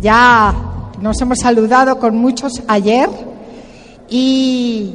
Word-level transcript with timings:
Ya 0.00 0.54
nos 1.00 1.20
hemos 1.20 1.38
saludado 1.38 1.98
con 1.98 2.16
muchos 2.16 2.62
ayer 2.68 3.08
y, 4.08 4.94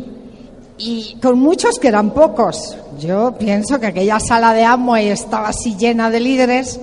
y 0.77 1.17
con 1.21 1.39
muchos 1.39 1.79
que 1.79 1.87
eran 1.89 2.11
pocos. 2.11 2.77
Yo 3.00 3.33
pienso 3.37 3.79
que 3.79 3.87
aquella 3.87 4.19
sala 4.19 4.53
de 4.53 4.63
Amway 4.63 5.09
estaba 5.09 5.50
así 5.50 5.75
llena 5.75 6.09
de 6.09 6.19
líderes, 6.19 6.79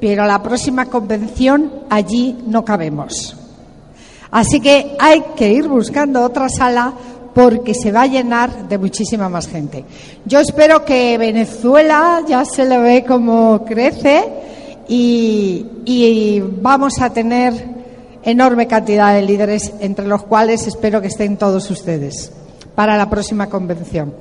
pero 0.00 0.26
la 0.26 0.42
próxima 0.42 0.86
convención 0.86 1.72
allí 1.90 2.36
no 2.46 2.64
cabemos. 2.64 3.36
Así 4.30 4.60
que 4.60 4.96
hay 4.98 5.22
que 5.36 5.52
ir 5.52 5.68
buscando 5.68 6.22
otra 6.22 6.48
sala 6.48 6.92
porque 7.34 7.74
se 7.74 7.90
va 7.90 8.02
a 8.02 8.06
llenar 8.06 8.68
de 8.68 8.78
muchísima 8.78 9.28
más 9.28 9.48
gente. 9.48 9.84
Yo 10.24 10.38
espero 10.38 10.84
que 10.84 11.18
Venezuela 11.18 12.22
ya 12.26 12.44
se 12.44 12.64
le 12.64 12.78
ve 12.78 13.04
como 13.04 13.64
crece 13.64 14.43
y, 14.88 16.42
vamos 16.60 17.00
a 17.00 17.10
tener 17.10 17.52
enorme 18.22 18.66
cantidad 18.66 19.14
de 19.14 19.22
líderes, 19.22 19.72
entre 19.80 20.06
los 20.06 20.24
cuales 20.24 20.66
espero 20.66 21.00
que 21.00 21.08
estén 21.08 21.36
todos 21.36 21.70
ustedes 21.70 22.32
para 22.74 22.96
la 22.96 23.08
próxima 23.08 23.48
convención. 23.48 24.14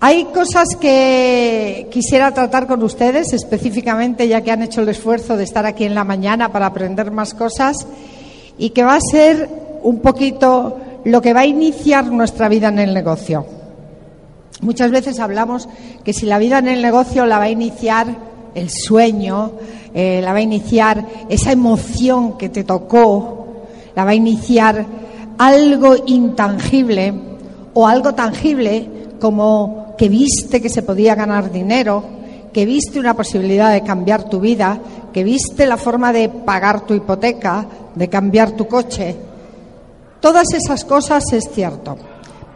Hay 0.00 0.26
cosas 0.26 0.68
que 0.80 1.88
quisiera 1.90 2.32
tratar 2.32 2.68
con 2.68 2.82
ustedes 2.84 3.32
específicamente, 3.32 4.28
ya 4.28 4.42
que 4.42 4.52
han 4.52 4.62
hecho 4.62 4.82
el 4.82 4.88
esfuerzo 4.88 5.36
de 5.36 5.42
estar 5.42 5.66
aquí 5.66 5.84
en 5.84 5.94
la 5.94 6.04
mañana 6.04 6.52
para 6.52 6.66
aprender 6.66 7.10
más 7.10 7.34
cosas, 7.34 7.86
y 8.56 8.70
que 8.70 8.84
va 8.84 8.94
a 8.94 9.00
ser 9.00 9.48
un 9.82 10.00
poquito 10.00 10.78
lo 11.04 11.20
que 11.20 11.32
va 11.32 11.40
a 11.40 11.46
iniciar 11.46 12.06
nuestra 12.06 12.48
vida 12.48 12.68
en 12.68 12.78
el 12.78 12.94
negocio. 12.94 13.46
Muchas 14.60 14.90
veces 14.90 15.20
hablamos 15.20 15.68
que 16.04 16.12
si 16.12 16.26
la 16.26 16.38
vida 16.38 16.58
en 16.58 16.68
el 16.68 16.82
negocio 16.82 17.26
la 17.26 17.38
va 17.38 17.44
a 17.44 17.50
iniciar 17.50 18.27
el 18.58 18.70
sueño, 18.70 19.52
eh, 19.94 20.20
la 20.22 20.32
va 20.32 20.38
a 20.38 20.42
iniciar 20.42 21.04
esa 21.28 21.52
emoción 21.52 22.36
que 22.36 22.48
te 22.48 22.64
tocó, 22.64 23.46
la 23.94 24.04
va 24.04 24.10
a 24.10 24.14
iniciar 24.14 24.84
algo 25.38 25.96
intangible 26.06 27.14
o 27.74 27.86
algo 27.86 28.14
tangible 28.14 28.88
como 29.20 29.94
que 29.96 30.08
viste 30.08 30.60
que 30.60 30.68
se 30.68 30.82
podía 30.82 31.14
ganar 31.14 31.50
dinero, 31.50 32.04
que 32.52 32.64
viste 32.64 33.00
una 33.00 33.14
posibilidad 33.14 33.72
de 33.72 33.82
cambiar 33.82 34.24
tu 34.24 34.40
vida, 34.40 34.78
que 35.12 35.24
viste 35.24 35.66
la 35.66 35.76
forma 35.76 36.12
de 36.12 36.28
pagar 36.28 36.82
tu 36.82 36.94
hipoteca, 36.94 37.66
de 37.94 38.08
cambiar 38.08 38.52
tu 38.52 38.66
coche. 38.66 39.16
Todas 40.20 40.52
esas 40.54 40.84
cosas 40.84 41.24
es 41.32 41.50
cierto. 41.50 41.96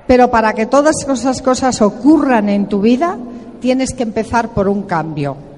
Pero 0.07 0.31
para 0.31 0.53
que 0.53 0.67
todas 0.67 0.97
esas 1.09 1.43
cosas 1.43 1.81
ocurran 1.81 2.49
en 2.49 2.67
tu 2.67 2.81
vida, 2.81 3.17
tienes 3.61 3.95
que 3.95 4.03
empezar 4.03 4.49
por 4.51 4.69
un 4.69 4.83
cambio. 4.83 5.52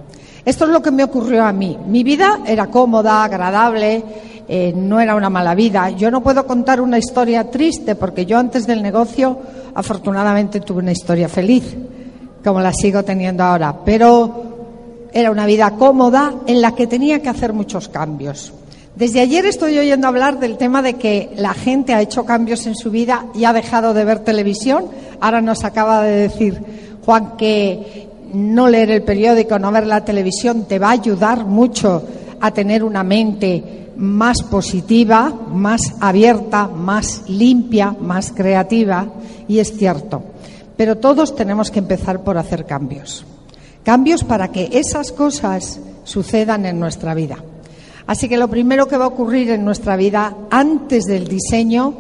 Esto 0.45 0.65
es 0.65 0.71
lo 0.71 0.83
que 0.83 0.91
me 0.91 1.05
ocurrió 1.05 1.45
a 1.45 1.53
mí. 1.53 1.79
Mi 1.87 2.05
vida 2.05 2.41
era 2.47 2.67
cómoda, 2.67 3.25
agradable, 3.25 4.03
eh, 4.47 4.75
no 4.77 5.01
era 5.01 5.15
una 5.15 5.31
mala 5.31 5.55
vida. 5.55 5.89
Yo 5.91 6.11
no 6.11 6.23
puedo 6.23 6.47
contar 6.47 6.81
una 6.81 6.99
historia 6.99 7.51
triste 7.51 7.95
porque 7.95 8.27
yo 8.27 8.39
antes 8.39 8.67
del 8.67 8.83
negocio 8.83 9.39
afortunadamente 9.75 10.61
tuve 10.61 10.81
una 10.81 10.93
historia 10.93 11.29
feliz, 11.29 11.75
como 12.45 12.61
la 12.61 12.73
sigo 12.73 13.03
teniendo 13.03 13.43
ahora, 13.43 13.75
pero 13.85 15.09
era 15.13 15.31
una 15.31 15.47
vida 15.47 15.71
cómoda 15.73 16.35
en 16.47 16.61
la 16.61 16.75
que 16.75 16.87
tenía 16.87 17.23
que 17.23 17.31
hacer 17.31 17.55
muchos 17.55 17.89
cambios. 17.89 18.53
Desde 18.97 19.21
ayer 19.21 19.47
estoy 19.47 19.79
oyendo 19.79 20.07
hablar 20.07 20.39
del 20.39 20.57
tema 20.57 20.83
de 20.83 20.95
que 20.95 21.31
la 21.37 21.55
gente 21.55 21.95
ha 21.95 22.03
hecho 22.03 22.25
cambios 22.25 22.67
en 22.67 22.77
su 22.77 22.91
vida 22.91 23.27
y 23.35 23.45
ha 23.45 23.53
dejado 23.53 23.95
de 23.95 24.05
ver 24.05 24.21
televisión. 24.21 24.87
Ahora 25.21 25.41
nos 25.41 25.65
acaba 25.65 26.03
de 26.03 26.17
decir 26.17 26.63
Juan 27.05 27.37
que 27.37 28.09
no 28.35 28.69
leer 28.69 28.91
el 28.91 29.03
periódico, 29.03 29.59
no 29.59 29.73
ver 29.73 29.87
la 29.87 30.05
televisión, 30.05 30.65
te 30.65 30.79
va 30.79 30.89
a 30.89 30.93
ayudar 30.93 31.47
mucho 31.47 32.03
a 32.41 32.51
tener 32.51 32.85
una 32.85 33.03
mente 33.03 33.93
más 33.97 34.43
positiva, 34.43 35.33
más 35.49 35.95
abierta, 36.01 36.69
más 36.69 37.23
limpia, 37.29 37.95
más 37.99 38.33
creativa, 38.33 39.07
y 39.49 39.61
es 39.61 39.77
cierto. 39.77 40.23
Pero 40.77 40.99
todos 40.99 41.37
tenemos 41.37 41.71
que 41.71 41.79
empezar 41.79 42.23
por 42.23 42.37
hacer 42.37 42.67
cambios. 42.67 43.25
Cambios 43.85 44.25
para 44.25 44.49
que 44.49 44.71
esas 44.73 45.13
cosas 45.13 45.81
sucedan 46.05 46.67
en 46.67 46.81
nuestra 46.81 47.15
vida. 47.15 47.37
Así 48.07 48.29
que 48.29 48.37
lo 48.37 48.49
primero 48.49 48.87
que 48.87 48.97
va 48.97 49.05
a 49.05 49.09
ocurrir 49.09 49.51
en 49.51 49.65
nuestra 49.65 49.97
vida 49.97 50.35
antes 50.51 51.05
del 51.05 51.27
diseño 51.27 51.95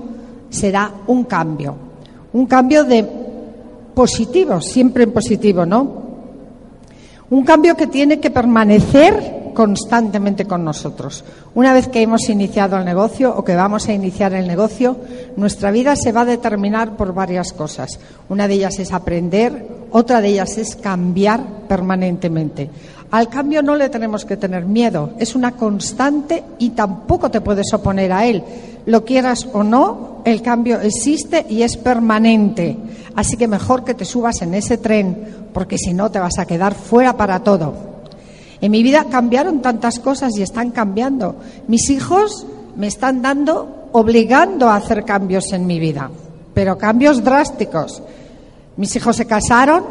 será 0.50 0.90
un 1.06 1.24
cambio. 1.24 1.76
Un 2.32 2.46
cambio 2.46 2.84
de 2.84 3.06
positivo, 3.94 4.60
siempre 4.60 5.04
en 5.04 5.12
positivo, 5.12 5.64
¿no? 5.64 6.03
Un 7.34 7.42
cambio 7.42 7.76
que 7.76 7.88
tiene 7.88 8.20
que 8.20 8.30
permanecer 8.30 9.50
constantemente 9.54 10.44
con 10.44 10.64
nosotros. 10.64 11.24
Una 11.56 11.72
vez 11.72 11.88
que 11.88 12.00
hemos 12.00 12.28
iniciado 12.28 12.76
el 12.78 12.84
negocio 12.84 13.34
o 13.36 13.42
que 13.42 13.56
vamos 13.56 13.88
a 13.88 13.92
iniciar 13.92 14.34
el 14.34 14.46
negocio, 14.46 14.96
nuestra 15.36 15.72
vida 15.72 15.96
se 15.96 16.12
va 16.12 16.20
a 16.20 16.26
determinar 16.26 16.96
por 16.96 17.12
varias 17.12 17.52
cosas. 17.52 17.98
Una 18.28 18.46
de 18.46 18.54
ellas 18.54 18.78
es 18.78 18.92
aprender, 18.92 19.66
otra 19.90 20.20
de 20.20 20.28
ellas 20.28 20.58
es 20.58 20.76
cambiar 20.76 21.66
permanentemente. 21.66 22.70
Al 23.14 23.28
cambio 23.28 23.62
no 23.62 23.76
le 23.76 23.90
tenemos 23.90 24.24
que 24.24 24.36
tener 24.36 24.64
miedo, 24.64 25.10
es 25.20 25.36
una 25.36 25.52
constante 25.52 26.42
y 26.58 26.70
tampoco 26.70 27.30
te 27.30 27.40
puedes 27.40 27.72
oponer 27.72 28.12
a 28.12 28.26
él. 28.26 28.42
Lo 28.86 29.04
quieras 29.04 29.46
o 29.52 29.62
no, 29.62 30.22
el 30.24 30.42
cambio 30.42 30.80
existe 30.80 31.46
y 31.48 31.62
es 31.62 31.76
permanente. 31.76 32.76
Así 33.14 33.36
que 33.36 33.46
mejor 33.46 33.84
que 33.84 33.94
te 33.94 34.04
subas 34.04 34.42
en 34.42 34.52
ese 34.54 34.78
tren 34.78 35.46
porque 35.52 35.78
si 35.78 35.94
no 35.94 36.10
te 36.10 36.18
vas 36.18 36.40
a 36.40 36.44
quedar 36.44 36.74
fuera 36.74 37.16
para 37.16 37.38
todo. 37.44 37.74
En 38.60 38.72
mi 38.72 38.82
vida 38.82 39.04
cambiaron 39.08 39.62
tantas 39.62 40.00
cosas 40.00 40.36
y 40.36 40.42
están 40.42 40.72
cambiando. 40.72 41.36
Mis 41.68 41.90
hijos 41.90 42.44
me 42.74 42.88
están 42.88 43.22
dando, 43.22 43.90
obligando 43.92 44.68
a 44.68 44.74
hacer 44.74 45.04
cambios 45.04 45.52
en 45.52 45.68
mi 45.68 45.78
vida, 45.78 46.10
pero 46.52 46.76
cambios 46.76 47.22
drásticos. 47.22 48.02
Mis 48.76 48.96
hijos 48.96 49.14
se 49.14 49.26
casaron, 49.26 49.84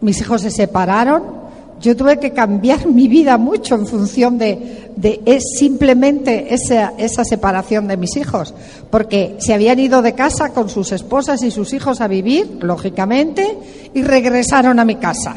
mis 0.00 0.20
hijos 0.20 0.42
se 0.42 0.50
separaron, 0.50 1.41
yo 1.82 1.96
tuve 1.96 2.18
que 2.18 2.30
cambiar 2.30 2.86
mi 2.86 3.08
vida 3.08 3.36
mucho 3.36 3.74
en 3.74 3.86
función 3.86 4.38
de, 4.38 4.90
es 5.26 5.42
simplemente 5.58 6.54
esa, 6.54 6.94
esa, 6.96 7.24
separación 7.24 7.88
de 7.88 7.96
mis 7.96 8.16
hijos, 8.16 8.54
porque 8.90 9.36
se 9.40 9.52
habían 9.52 9.78
ido 9.78 10.00
de 10.00 10.14
casa 10.14 10.50
con 10.50 10.70
sus 10.70 10.92
esposas 10.92 11.42
y 11.42 11.50
sus 11.50 11.72
hijos 11.72 12.00
a 12.00 12.08
vivir, 12.08 12.58
lógicamente, 12.60 13.58
y 13.92 14.02
regresaron 14.02 14.78
a 14.78 14.84
mi 14.84 14.96
casa. 14.96 15.34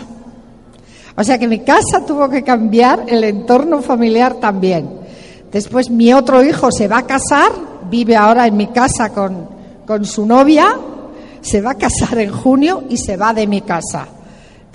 O 1.17 1.23
sea 1.23 1.39
que 1.39 1.47
mi 1.47 1.59
casa 1.59 2.05
tuvo 2.05 2.29
que 2.29 2.43
cambiar, 2.43 3.05
el 3.07 3.23
entorno 3.23 3.81
familiar 3.81 4.35
también. 4.35 4.87
Después 5.51 5.89
mi 5.89 6.13
otro 6.13 6.43
hijo 6.43 6.71
se 6.71 6.87
va 6.87 6.99
a 6.99 7.05
casar, 7.07 7.51
vive 7.89 8.15
ahora 8.15 8.45
en 8.45 8.57
mi 8.57 8.67
casa 8.67 9.09
con, 9.09 9.47
con 9.87 10.05
su 10.05 10.25
novia, 10.25 10.77
se 11.41 11.61
va 11.61 11.71
a 11.71 11.75
casar 11.75 12.19
en 12.19 12.31
junio 12.31 12.83
y 12.89 12.97
se 12.97 13.15
va 13.15 13.33
de 13.33 13.47
mi 13.47 13.61
casa 13.61 14.09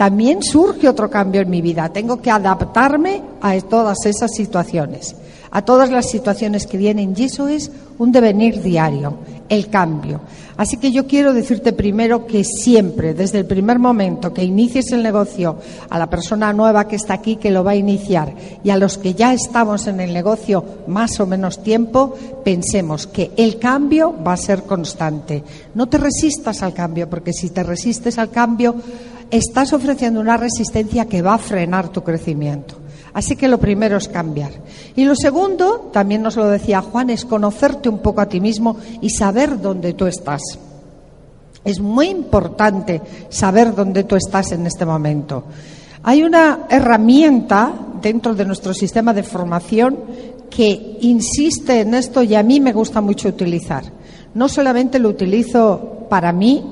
también 0.01 0.43
surge 0.43 0.89
otro 0.89 1.11
cambio 1.11 1.43
en 1.43 1.51
mi 1.51 1.61
vida. 1.61 1.91
Tengo 1.91 2.23
que 2.23 2.31
adaptarme 2.31 3.21
a 3.43 3.61
todas 3.61 4.07
esas 4.07 4.31
situaciones, 4.33 5.15
a 5.51 5.61
todas 5.63 5.91
las 5.91 6.09
situaciones 6.09 6.67
que 6.67 6.79
vienen. 6.79 7.13
Y 7.15 7.25
eso 7.25 7.49
es 7.49 7.71
un 7.99 8.11
devenir 8.11 8.63
diario, 8.63 9.19
el 9.51 9.69
cambio. 9.69 10.23
Así 10.57 10.79
que 10.79 10.91
yo 10.91 11.07
quiero 11.07 11.35
decirte 11.35 11.75
primero 11.75 12.27
que 12.27 12.45
siempre, 12.45 13.13
desde 13.13 13.41
el 13.41 13.45
primer 13.45 13.79
momento 13.79 14.33
que 14.33 14.43
inicies 14.43 14.91
el 14.93 15.03
negocio, 15.03 15.57
a 15.91 15.99
la 15.99 16.09
persona 16.09 16.51
nueva 16.55 16.89
que 16.89 16.97
está 16.97 17.13
aquí, 17.13 17.37
que 17.37 17.51
lo 17.51 17.63
va 17.63 17.73
a 17.73 17.77
iniciar, 17.77 18.35
y 18.65 18.71
a 18.71 18.79
los 18.79 18.97
que 18.97 19.13
ya 19.13 19.35
estamos 19.35 19.87
en 19.87 20.01
el 20.01 20.15
negocio 20.15 20.65
más 20.87 21.21
o 21.21 21.27
menos 21.27 21.63
tiempo, 21.63 22.15
pensemos 22.43 23.07
que 23.07 23.33
el 23.37 23.59
cambio 23.59 24.15
va 24.27 24.33
a 24.33 24.39
ser 24.39 24.63
constante. 24.63 25.45
No 25.75 25.91
te 25.91 25.99
resistas 25.99 26.63
al 26.63 26.73
cambio, 26.73 27.11
porque 27.11 27.35
si 27.35 27.51
te 27.51 27.63
resistes 27.63 28.17
al 28.17 28.31
cambio, 28.31 28.77
estás 29.31 29.73
ofreciendo 29.73 30.21
una 30.21 30.37
resistencia 30.37 31.07
que 31.07 31.23
va 31.23 31.35
a 31.35 31.39
frenar 31.39 31.89
tu 31.89 32.03
crecimiento. 32.03 32.77
Así 33.13 33.37
que 33.37 33.49
lo 33.49 33.59
primero 33.59 33.97
es 33.97 34.09
cambiar. 34.09 34.53
Y 34.95 35.05
lo 35.05 35.15
segundo, 35.17 35.91
también 35.93 36.23
nos 36.23 36.37
lo 36.37 36.49
decía 36.49 36.81
Juan, 36.81 37.11
es 37.11 37.25
conocerte 37.25 37.89
un 37.89 37.99
poco 37.99 38.21
a 38.21 38.29
ti 38.29 38.41
mismo 38.41 38.77
y 39.01 39.11
saber 39.11 39.61
dónde 39.61 39.95
tú 39.95 40.07
estás. 40.07 40.43
Es 41.65 41.81
muy 41.81 42.09
importante 42.09 43.03
saber 43.29 43.75
dónde 43.75 44.05
tú 44.05 44.17
estás 44.17 44.53
en 44.53 44.67
este 44.67 44.87
momento. 44.87 45.45
Hay 46.03 46.23
una 46.23 46.67
herramienta 46.71 47.73
dentro 48.01 48.35
de 48.35 48.47
nuestro 48.47 48.73
sistema 48.73 49.13
de 49.13 49.23
formación 49.23 49.99
que 50.49 50.99
insiste 51.01 51.81
en 51.81 51.95
esto 51.95 52.23
y 52.23 52.35
a 52.35 52.43
mí 52.43 52.61
me 52.61 52.73
gusta 52.73 53.01
mucho 53.01 53.29
utilizar. 53.29 53.85
No 54.35 54.49
solamente 54.49 54.99
lo 54.99 55.09
utilizo 55.09 56.07
para 56.09 56.33
mí, 56.33 56.65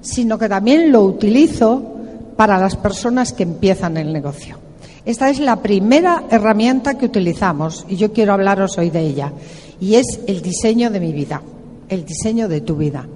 sino 0.00 0.38
que 0.38 0.48
también 0.48 0.90
lo 0.90 1.02
utilizo 1.02 1.91
para 2.36 2.58
las 2.58 2.76
personas 2.76 3.32
que 3.32 3.42
empiezan 3.42 3.96
el 3.96 4.12
negocio. 4.12 4.58
Esta 5.04 5.30
es 5.30 5.40
la 5.40 5.56
primera 5.56 6.24
herramienta 6.30 6.96
que 6.96 7.06
utilizamos 7.06 7.84
y 7.88 7.96
yo 7.96 8.12
quiero 8.12 8.32
hablaros 8.32 8.78
hoy 8.78 8.90
de 8.90 9.00
ella 9.00 9.32
y 9.80 9.96
es 9.96 10.20
el 10.26 10.42
diseño 10.42 10.90
de 10.90 11.00
mi 11.00 11.12
vida, 11.12 11.42
el 11.88 12.04
diseño 12.04 12.48
de 12.48 12.60
tu 12.60 12.76
vida. 12.76 13.06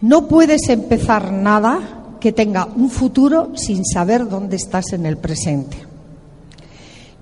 No 0.00 0.28
puedes 0.28 0.68
empezar 0.68 1.32
nada 1.32 2.16
que 2.20 2.32
tenga 2.32 2.66
un 2.66 2.88
futuro 2.88 3.52
sin 3.56 3.84
saber 3.84 4.28
dónde 4.28 4.56
estás 4.56 4.92
en 4.92 5.06
el 5.06 5.16
presente. 5.16 5.76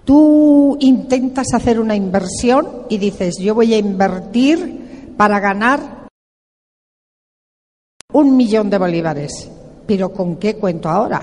Tú 0.04 0.76
intentas 0.80 1.54
hacer 1.54 1.80
una 1.80 1.96
inversión 1.96 2.82
y 2.88 2.98
dices, 2.98 3.38
yo 3.38 3.54
voy 3.54 3.72
a 3.72 3.78
invertir 3.78 5.14
para 5.16 5.40
ganar 5.40 6.08
un 8.12 8.36
millón 8.36 8.68
de 8.68 8.78
bolívares. 8.78 9.48
Pero 9.92 10.10
¿con 10.10 10.36
qué 10.36 10.56
cuento 10.56 10.88
ahora? 10.88 11.22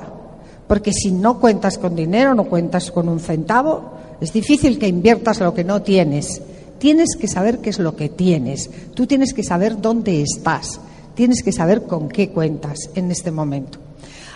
Porque 0.67 0.93
si 0.93 1.09
no 1.09 1.39
cuentas 1.39 1.79
con 1.79 1.95
dinero, 1.95 2.35
no 2.35 2.43
cuentas 2.43 2.91
con 2.91 3.09
un 3.09 3.19
centavo, 3.19 3.93
es 4.21 4.31
difícil 4.31 4.77
que 4.77 4.87
inviertas 4.87 5.39
lo 5.39 5.55
que 5.55 5.63
no 5.63 5.81
tienes. 5.81 6.39
Tienes 6.77 7.15
que 7.19 7.27
saber 7.27 7.57
qué 7.61 7.71
es 7.71 7.79
lo 7.79 7.95
que 7.95 8.09
tienes. 8.09 8.69
Tú 8.93 9.07
tienes 9.07 9.33
que 9.33 9.41
saber 9.41 9.81
dónde 9.81 10.21
estás. 10.21 10.79
Tienes 11.15 11.41
que 11.41 11.51
saber 11.51 11.87
con 11.87 12.09
qué 12.09 12.29
cuentas 12.29 12.91
en 12.93 13.09
este 13.09 13.31
momento. 13.31 13.79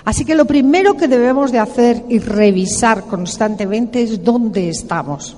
Así 0.03 0.25
que 0.25 0.33
lo 0.33 0.45
primero 0.45 0.97
que 0.97 1.07
debemos 1.07 1.51
de 1.51 1.59
hacer 1.59 2.03
y 2.09 2.17
revisar 2.17 3.03
constantemente 3.03 4.01
es 4.01 4.23
dónde 4.23 4.67
estamos. 4.67 5.37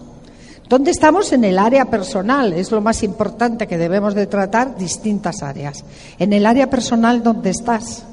¿Dónde 0.69 0.91
estamos 0.91 1.33
en 1.33 1.43
el 1.43 1.59
área 1.59 1.83
personal? 1.83 2.53
Es 2.53 2.71
lo 2.71 2.79
más 2.79 3.03
importante 3.03 3.67
que 3.67 3.77
debemos 3.77 4.15
de 4.15 4.27
tratar 4.27 4.77
distintas 4.77 5.43
áreas. 5.43 5.83
En 6.17 6.31
el 6.31 6.45
área 6.45 6.69
personal, 6.69 7.21
¿dónde 7.21 7.49
estás? 7.49 8.05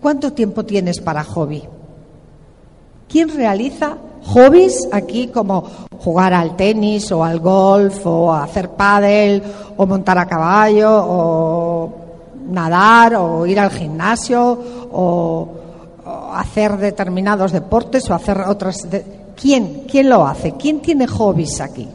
¿Cuánto 0.00 0.32
tiempo 0.32 0.64
tienes 0.64 1.00
para 1.00 1.24
hobby? 1.24 1.62
¿Quién 3.08 3.28
realiza 3.28 3.96
hobbies 4.26 4.88
aquí 4.92 5.28
como 5.28 5.64
jugar 5.98 6.32
al 6.32 6.56
tenis 6.56 7.10
o 7.12 7.24
al 7.24 7.40
golf 7.40 8.06
o 8.06 8.32
hacer 8.32 8.70
pádel 8.70 9.42
o 9.76 9.86
montar 9.86 10.18
a 10.18 10.26
caballo 10.26 10.90
o 10.90 11.92
nadar 12.48 13.16
o 13.16 13.46
ir 13.46 13.58
al 13.60 13.70
gimnasio 13.70 14.58
o 14.92 15.48
hacer 16.34 16.76
determinados 16.78 17.52
deportes 17.52 18.08
o 18.10 18.14
hacer 18.14 18.40
otras. 18.40 18.86
¿Quién? 19.36 19.84
¿Quién 19.90 20.08
lo 20.08 20.26
hace? 20.26 20.52
¿Quién 20.52 20.80
tiene 20.80 21.06
hobbies 21.06 21.60
aquí? 21.60 21.88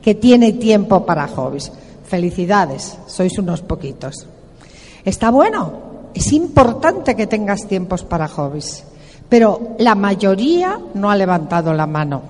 ¿Que 0.00 0.14
tiene 0.14 0.52
tiempo 0.54 1.04
para 1.04 1.28
hobbies? 1.28 1.70
Felicidades, 2.04 2.96
sois 3.06 3.38
unos 3.38 3.62
poquitos. 3.62 4.26
Está 5.04 5.30
bueno. 5.30 5.89
Es 6.14 6.32
importante 6.32 7.14
que 7.14 7.26
tengas 7.26 7.66
tiempos 7.66 8.02
para 8.04 8.28
hobbies, 8.28 8.84
pero 9.28 9.76
la 9.78 9.94
mayoría 9.94 10.78
no 10.94 11.10
ha 11.10 11.16
levantado 11.16 11.72
la 11.72 11.86
mano. 11.86 12.22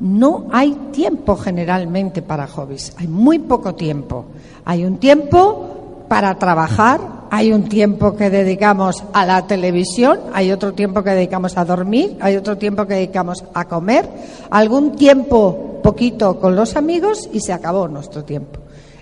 No 0.00 0.46
hay 0.50 0.72
tiempo 0.92 1.36
generalmente 1.36 2.22
para 2.22 2.46
hobbies, 2.46 2.94
hay 2.96 3.06
muy 3.06 3.38
poco 3.38 3.74
tiempo. 3.74 4.24
Hay 4.64 4.84
un 4.84 4.98
tiempo 4.98 6.04
para 6.08 6.38
trabajar, 6.38 7.00
hay 7.30 7.52
un 7.52 7.68
tiempo 7.68 8.16
que 8.16 8.30
dedicamos 8.30 9.04
a 9.12 9.26
la 9.26 9.46
televisión, 9.46 10.20
hay 10.32 10.50
otro 10.50 10.72
tiempo 10.72 11.04
que 11.04 11.10
dedicamos 11.10 11.56
a 11.56 11.64
dormir, 11.64 12.16
hay 12.20 12.36
otro 12.36 12.56
tiempo 12.56 12.86
que 12.86 12.94
dedicamos 12.94 13.44
a 13.54 13.66
comer, 13.66 14.08
algún 14.50 14.96
tiempo 14.96 15.80
poquito 15.82 16.38
con 16.40 16.56
los 16.56 16.76
amigos 16.76 17.28
y 17.32 17.40
se 17.40 17.52
acabó 17.52 17.86
nuestro 17.88 18.24
tiempo. 18.24 18.59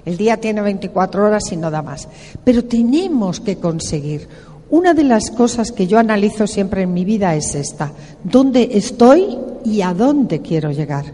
El 0.08 0.16
día 0.16 0.38
tiene 0.38 0.62
24 0.62 1.26
horas 1.26 1.52
y 1.52 1.56
no 1.58 1.70
da 1.70 1.82
más. 1.82 2.08
Pero 2.43 2.64
tenemos 2.64 3.40
que 3.40 3.58
conseguir. 3.58 4.26
Una 4.70 4.94
de 4.94 5.05
las 5.05 5.31
cosas 5.31 5.70
que 5.70 5.87
yo 5.87 5.99
analizo 5.99 6.46
siempre 6.46 6.81
en 6.81 6.94
mi 6.94 7.05
vida 7.05 7.34
es 7.34 7.55
esta. 7.55 7.93
¿Dónde 8.25 8.70
estoy 8.72 9.37
y 9.66 9.82
a 9.82 9.93
dónde 9.93 10.40
quiero 10.40 10.70
llegar? 10.70 11.05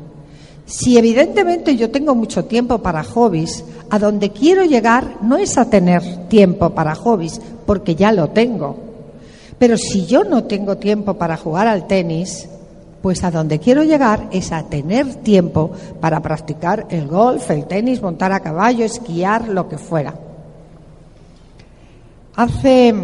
Si 0.64 0.96
evidentemente 0.96 1.74
yo 1.74 1.90
tengo 1.90 2.14
mucho 2.14 2.44
tiempo 2.44 2.78
para 2.78 3.02
hobbies, 3.02 3.64
a 3.90 3.98
donde 3.98 4.30
quiero 4.30 4.64
llegar 4.64 5.16
no 5.22 5.38
es 5.38 5.58
a 5.58 5.68
tener 5.68 6.28
tiempo 6.28 6.70
para 6.70 6.94
hobbies, 6.94 7.40
porque 7.66 7.96
ya 7.96 8.12
lo 8.12 8.28
tengo. 8.28 8.76
Pero 9.58 9.76
si 9.76 10.06
yo 10.06 10.22
no 10.22 10.44
tengo 10.44 10.76
tiempo 10.76 11.14
para 11.14 11.36
jugar 11.36 11.66
al 11.66 11.88
tenis, 11.88 12.48
pues 13.04 13.22
a 13.22 13.30
donde 13.30 13.58
quiero 13.58 13.82
llegar 13.82 14.28
es 14.32 14.50
a 14.50 14.62
tener 14.62 15.16
tiempo 15.16 15.70
para 16.00 16.22
practicar 16.22 16.86
el 16.88 17.06
golf, 17.06 17.50
el 17.50 17.66
tenis, 17.66 18.00
montar 18.00 18.32
a 18.32 18.40
caballo, 18.40 18.82
esquiar, 18.82 19.46
lo 19.46 19.68
que 19.68 19.76
fuera. 19.76 20.14
Hace, 22.34 22.94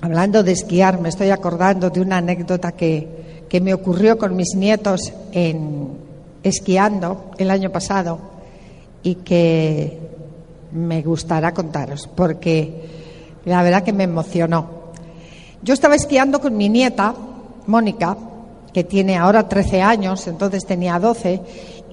hablando 0.00 0.44
de 0.44 0.52
esquiar, 0.52 1.00
me 1.00 1.08
estoy 1.08 1.30
acordando 1.30 1.90
de 1.90 2.00
una 2.00 2.18
anécdota 2.18 2.70
que, 2.70 3.46
que 3.48 3.60
me 3.60 3.74
ocurrió 3.74 4.16
con 4.16 4.36
mis 4.36 4.54
nietos 4.54 5.12
en, 5.32 5.98
esquiando 6.44 7.32
el 7.36 7.50
año 7.50 7.70
pasado 7.70 8.20
y 9.02 9.16
que 9.16 9.98
me 10.70 11.02
gustará 11.02 11.52
contaros 11.52 12.08
porque 12.14 12.84
la 13.44 13.60
verdad 13.64 13.82
que 13.82 13.92
me 13.92 14.04
emocionó. 14.04 14.68
Yo 15.62 15.74
estaba 15.74 15.96
esquiando 15.96 16.40
con 16.40 16.56
mi 16.56 16.68
nieta, 16.68 17.12
Mónica, 17.66 18.16
que 18.72 18.84
tiene 18.84 19.16
ahora 19.16 19.48
13 19.48 19.82
años, 19.82 20.26
entonces 20.26 20.64
tenía 20.66 20.98
12, 20.98 21.40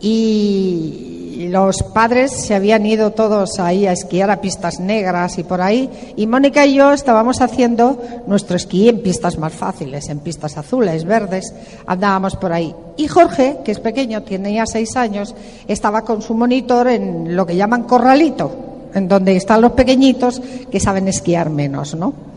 y 0.02 1.48
los 1.50 1.84
padres 1.84 2.32
se 2.32 2.56
habían 2.56 2.86
ido 2.86 3.12
todos 3.12 3.60
ahí 3.60 3.86
a 3.86 3.92
esquiar 3.92 4.32
a 4.32 4.42
pistas 4.42 4.80
negras 4.80 5.38
y 5.38 5.44
por 5.44 5.62
ahí, 5.62 5.90
y 6.16 6.28
Mónica 6.28 6.66
y 6.66 6.76
yo 6.76 6.92
estábamos 6.92 7.42
haciendo 7.42 8.00
nuestro 8.28 8.56
esquí 8.56 8.90
en 8.90 9.02
pistas 9.02 9.38
más 9.38 9.54
fáciles, 9.54 10.10
en 10.10 10.20
pistas 10.20 10.58
azules, 10.58 11.06
verdes, 11.06 11.54
andábamos 11.86 12.36
por 12.36 12.54
ahí. 12.54 12.74
Y 12.98 13.08
Jorge, 13.08 13.58
que 13.64 13.72
es 13.72 13.80
pequeño, 13.80 14.24
ya 14.26 14.66
seis 14.66 14.96
años, 14.96 15.36
estaba 15.68 16.04
con 16.04 16.22
su 16.22 16.34
monitor 16.34 16.88
en 16.88 17.36
lo 17.36 17.46
que 17.46 17.56
llaman 17.56 17.84
corralito, 17.84 18.52
en 18.94 19.08
donde 19.08 19.36
están 19.36 19.62
los 19.62 19.74
pequeñitos 19.74 20.42
que 20.72 20.80
saben 20.80 21.08
esquiar 21.08 21.50
menos, 21.50 21.96
¿no? 21.96 22.35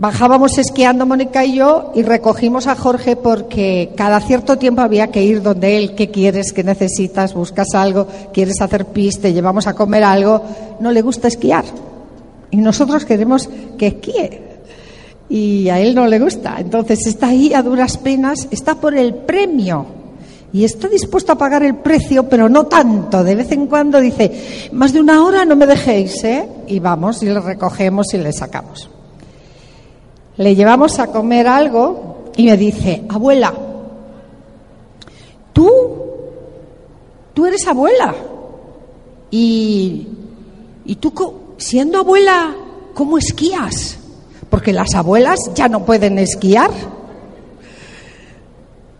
Bajábamos 0.00 0.56
esquiando 0.56 1.04
Mónica 1.04 1.44
y 1.44 1.56
yo 1.56 1.92
y 1.94 2.02
recogimos 2.02 2.66
a 2.66 2.74
Jorge 2.74 3.16
porque 3.16 3.92
cada 3.98 4.18
cierto 4.20 4.56
tiempo 4.56 4.80
había 4.80 5.08
que 5.08 5.22
ir 5.22 5.42
donde 5.42 5.76
él, 5.76 5.94
¿qué 5.94 6.10
quieres? 6.10 6.54
¿Qué 6.54 6.64
necesitas? 6.64 7.34
¿Buscas 7.34 7.74
algo? 7.74 8.06
¿Quieres 8.32 8.62
hacer 8.62 8.86
piste? 8.86 9.28
¿Te 9.28 9.34
llevamos 9.34 9.66
a 9.66 9.74
comer 9.74 10.02
algo? 10.02 10.42
No 10.80 10.90
le 10.90 11.02
gusta 11.02 11.28
esquiar. 11.28 11.66
Y 12.50 12.56
nosotros 12.56 13.04
queremos 13.04 13.50
que 13.76 13.88
esquíe. 13.88 14.42
Y 15.28 15.68
a 15.68 15.78
él 15.78 15.94
no 15.94 16.06
le 16.06 16.18
gusta. 16.18 16.56
Entonces 16.58 17.06
está 17.06 17.26
ahí 17.26 17.52
a 17.52 17.62
duras 17.62 17.98
penas, 17.98 18.48
está 18.50 18.76
por 18.76 18.94
el 18.94 19.12
premio. 19.12 19.84
Y 20.50 20.64
está 20.64 20.88
dispuesto 20.88 21.32
a 21.32 21.36
pagar 21.36 21.62
el 21.62 21.74
precio, 21.74 22.26
pero 22.26 22.48
no 22.48 22.64
tanto. 22.64 23.22
De 23.22 23.34
vez 23.34 23.52
en 23.52 23.66
cuando 23.66 24.00
dice, 24.00 24.70
más 24.72 24.94
de 24.94 25.00
una 25.00 25.22
hora 25.22 25.44
no 25.44 25.56
me 25.56 25.66
dejéis, 25.66 26.24
¿eh? 26.24 26.48
Y 26.68 26.78
vamos 26.78 27.22
y 27.22 27.26
le 27.26 27.38
recogemos 27.38 28.14
y 28.14 28.16
le 28.16 28.32
sacamos 28.32 28.88
le 30.40 30.54
llevamos 30.54 30.98
a 30.98 31.08
comer 31.08 31.46
algo 31.46 32.30
y 32.34 32.46
me 32.46 32.56
dice, 32.56 33.02
abuela, 33.10 33.52
tú, 35.52 35.70
tú 37.34 37.44
eres 37.44 37.66
abuela. 37.66 38.14
Y, 39.30 40.08
y 40.86 40.94
tú, 40.96 41.12
siendo 41.58 41.98
abuela, 41.98 42.56
¿cómo 42.94 43.18
esquías? 43.18 43.98
Porque 44.48 44.72
las 44.72 44.94
abuelas 44.94 45.38
ya 45.54 45.68
no 45.68 45.84
pueden 45.84 46.18
esquiar. 46.18 46.70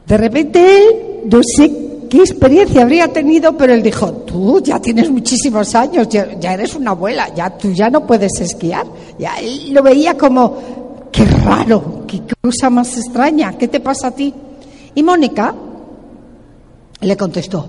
De 0.06 0.16
repente 0.18 0.76
él, 0.76 0.84
no 1.24 1.40
sé 1.42 2.06
qué 2.10 2.18
experiencia 2.18 2.82
habría 2.82 3.08
tenido, 3.14 3.56
pero 3.56 3.72
él 3.72 3.82
dijo, 3.82 4.12
tú 4.12 4.60
ya 4.62 4.78
tienes 4.78 5.08
muchísimos 5.10 5.74
años, 5.74 6.06
ya, 6.10 6.38
ya, 6.38 6.52
eres 6.52 6.74
una 6.74 6.90
abuela, 6.90 7.34
ya 7.34 7.48
tú 7.56 7.72
ya 7.72 7.88
no 7.88 8.06
puedes 8.06 8.38
esquiar. 8.42 8.84
Ya 9.18 9.40
él 9.40 9.72
lo 9.72 9.82
veía 9.82 10.18
como, 10.18 10.89
qué 11.10 11.24
raro, 11.24 12.04
qué 12.06 12.22
cosa 12.40 12.70
más 12.70 12.96
extraña, 12.96 13.58
¿qué 13.58 13.68
te 13.68 13.80
pasa 13.80 14.08
a 14.08 14.10
ti? 14.12 14.32
Y 14.94 15.02
Mónica 15.02 15.54
le 17.00 17.16
contestó, 17.16 17.68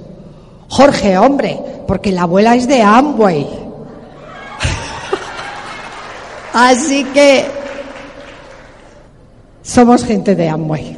Jorge, 0.69 1.17
hombre, 1.17 1.59
porque 1.87 2.11
la 2.11 2.23
abuela 2.23 2.55
es 2.55 2.67
de 2.67 2.81
Amway. 2.81 3.45
Así 6.53 7.05
que 7.05 7.45
somos 9.61 10.03
gente 10.03 10.35
de 10.35 10.49
Amway. 10.49 10.97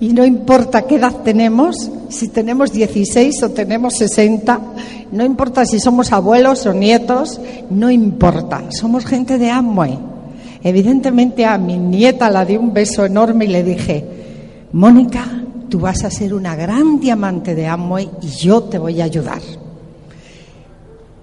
Y 0.00 0.12
no 0.12 0.24
importa 0.24 0.82
qué 0.82 0.96
edad 0.96 1.12
tenemos, 1.24 1.90
si 2.08 2.28
tenemos 2.28 2.72
16 2.72 3.42
o 3.42 3.50
tenemos 3.50 3.96
60, 3.96 4.60
no 5.10 5.24
importa 5.24 5.66
si 5.66 5.80
somos 5.80 6.12
abuelos 6.12 6.66
o 6.66 6.72
nietos, 6.72 7.40
no 7.70 7.90
importa, 7.90 8.62
somos 8.70 9.06
gente 9.06 9.38
de 9.38 9.50
Amway. 9.50 9.98
Evidentemente 10.62 11.44
a 11.44 11.56
mi 11.58 11.78
nieta 11.78 12.30
la 12.30 12.44
di 12.44 12.56
un 12.56 12.72
beso 12.72 13.04
enorme 13.04 13.44
y 13.44 13.48
le 13.48 13.62
dije, 13.62 14.04
Mónica, 14.72 15.24
tú 15.68 15.80
vas 15.80 16.04
a 16.04 16.10
ser 16.10 16.34
una 16.34 16.56
gran 16.56 16.98
diamante 16.98 17.54
de 17.54 17.66
Amway 17.66 18.10
y 18.22 18.28
yo 18.28 18.64
te 18.64 18.78
voy 18.78 19.00
a 19.00 19.04
ayudar. 19.04 19.40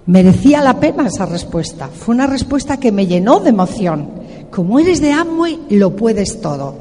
Merecía 0.06 0.62
la 0.62 0.80
pena 0.80 1.08
esa 1.08 1.26
respuesta. 1.26 1.90
Fue 1.90 2.16
una 2.16 2.28
respuesta 2.28 2.78
que 2.78 2.92
me 2.92 3.08
llenó 3.08 3.40
de 3.40 3.50
emoción. 3.50 4.08
Como 4.52 4.80
eres 4.80 5.02
de 5.02 5.12
Amway, 5.12 5.60
lo 5.70 5.96
puedes 5.96 6.40
todo. 6.42 6.76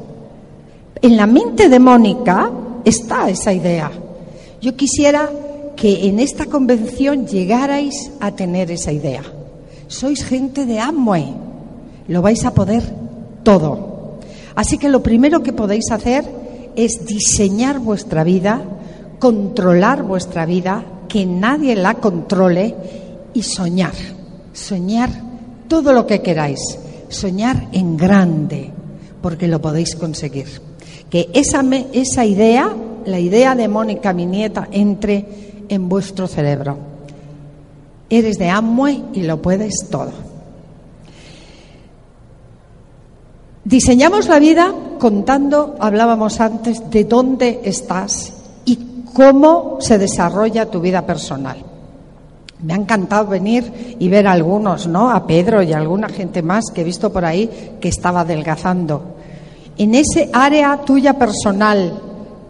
En 1.01 1.17
la 1.17 1.25
mente 1.25 1.67
de 1.67 1.79
Mónica 1.79 2.51
está 2.85 3.29
esa 3.29 3.51
idea. 3.51 3.91
Yo 4.61 4.75
quisiera 4.75 5.29
que 5.75 6.07
en 6.07 6.19
esta 6.19 6.45
convención 6.45 7.27
llegarais 7.27 8.11
a 8.19 8.31
tener 8.31 8.71
esa 8.71 8.91
idea. 8.91 9.23
Sois 9.87 10.23
gente 10.23 10.65
de 10.65 10.79
Amway 10.79 11.44
lo 12.07 12.21
vais 12.21 12.45
a 12.45 12.53
poder 12.53 12.83
todo. 13.43 14.19
Así 14.55 14.77
que 14.77 14.89
lo 14.89 15.03
primero 15.03 15.43
que 15.43 15.53
podéis 15.53 15.91
hacer 15.91 16.25
es 16.75 17.05
diseñar 17.05 17.79
vuestra 17.79 18.23
vida, 18.23 18.61
controlar 19.19 20.03
vuestra 20.03 20.45
vida, 20.45 20.83
que 21.07 21.25
nadie 21.25 21.75
la 21.75 21.95
controle 21.95 22.75
y 23.33 23.43
soñar. 23.43 23.93
Soñar 24.53 25.09
todo 25.67 25.93
lo 25.93 26.07
que 26.07 26.21
queráis. 26.21 26.59
Soñar 27.09 27.67
en 27.71 27.97
grande, 27.97 28.71
porque 29.21 29.47
lo 29.47 29.61
podéis 29.61 29.95
conseguir. 29.95 30.47
Que 31.09 31.29
esa, 31.33 31.63
esa 31.93 32.25
idea, 32.25 32.73
la 33.05 33.19
idea 33.19 33.55
de 33.55 33.67
Mónica, 33.67 34.13
mi 34.13 34.25
nieta, 34.25 34.67
entre 34.71 35.25
en 35.69 35.87
vuestro 35.89 36.27
cerebro. 36.27 36.77
Eres 38.09 38.37
de 38.37 38.49
Amway 38.49 39.03
y 39.13 39.23
lo 39.23 39.41
puedes 39.41 39.87
todo. 39.89 40.34
Diseñamos 43.65 44.27
la 44.27 44.37
vida 44.37 44.71
contando, 44.99 45.75
hablábamos 45.79 46.39
antes, 46.39 46.87
de 46.91 47.03
dónde 47.03 47.61
estás 47.63 48.31
y 48.63 49.03
cómo 49.11 49.77
se 49.81 49.97
desarrolla 49.97 50.69
tu 50.69 50.79
vida 50.79 51.03
personal. 51.03 51.57
Me 52.61 52.73
ha 52.73 52.77
encantado 52.77 53.25
venir 53.25 53.97
y 53.97 54.07
ver 54.07 54.27
a 54.27 54.33
algunos, 54.33 54.85
¿no? 54.85 55.09
A 55.09 55.25
Pedro 55.25 55.63
y 55.63 55.73
a 55.73 55.77
alguna 55.77 56.09
gente 56.09 56.43
más 56.43 56.65
que 56.71 56.81
he 56.81 56.83
visto 56.83 57.11
por 57.11 57.25
ahí 57.25 57.77
que 57.81 57.89
estaba 57.89 58.19
adelgazando. 58.19 59.15
En 59.79 59.95
ese 59.95 60.29
área 60.31 60.81
tuya 60.85 61.17
personal 61.17 61.99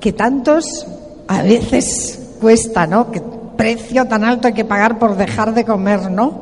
que 0.01 0.11
tantos 0.11 0.85
a 1.29 1.41
veces 1.43 2.33
cuesta, 2.41 2.87
¿no? 2.87 3.09
Que 3.09 3.21
precio 3.55 4.05
tan 4.05 4.25
alto 4.25 4.49
hay 4.49 4.53
que 4.53 4.65
pagar 4.65 4.99
por 4.99 5.15
dejar 5.15 5.53
de 5.53 5.63
comer, 5.63 6.11
¿no? 6.11 6.41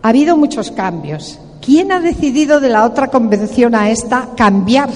Ha 0.00 0.08
habido 0.08 0.34
muchos 0.38 0.70
cambios. 0.70 1.38
¿Quién 1.60 1.92
ha 1.92 2.00
decidido 2.00 2.58
de 2.60 2.70
la 2.70 2.84
otra 2.84 3.08
convención 3.08 3.74
a 3.74 3.90
esta 3.90 4.30
cambiar 4.36 4.88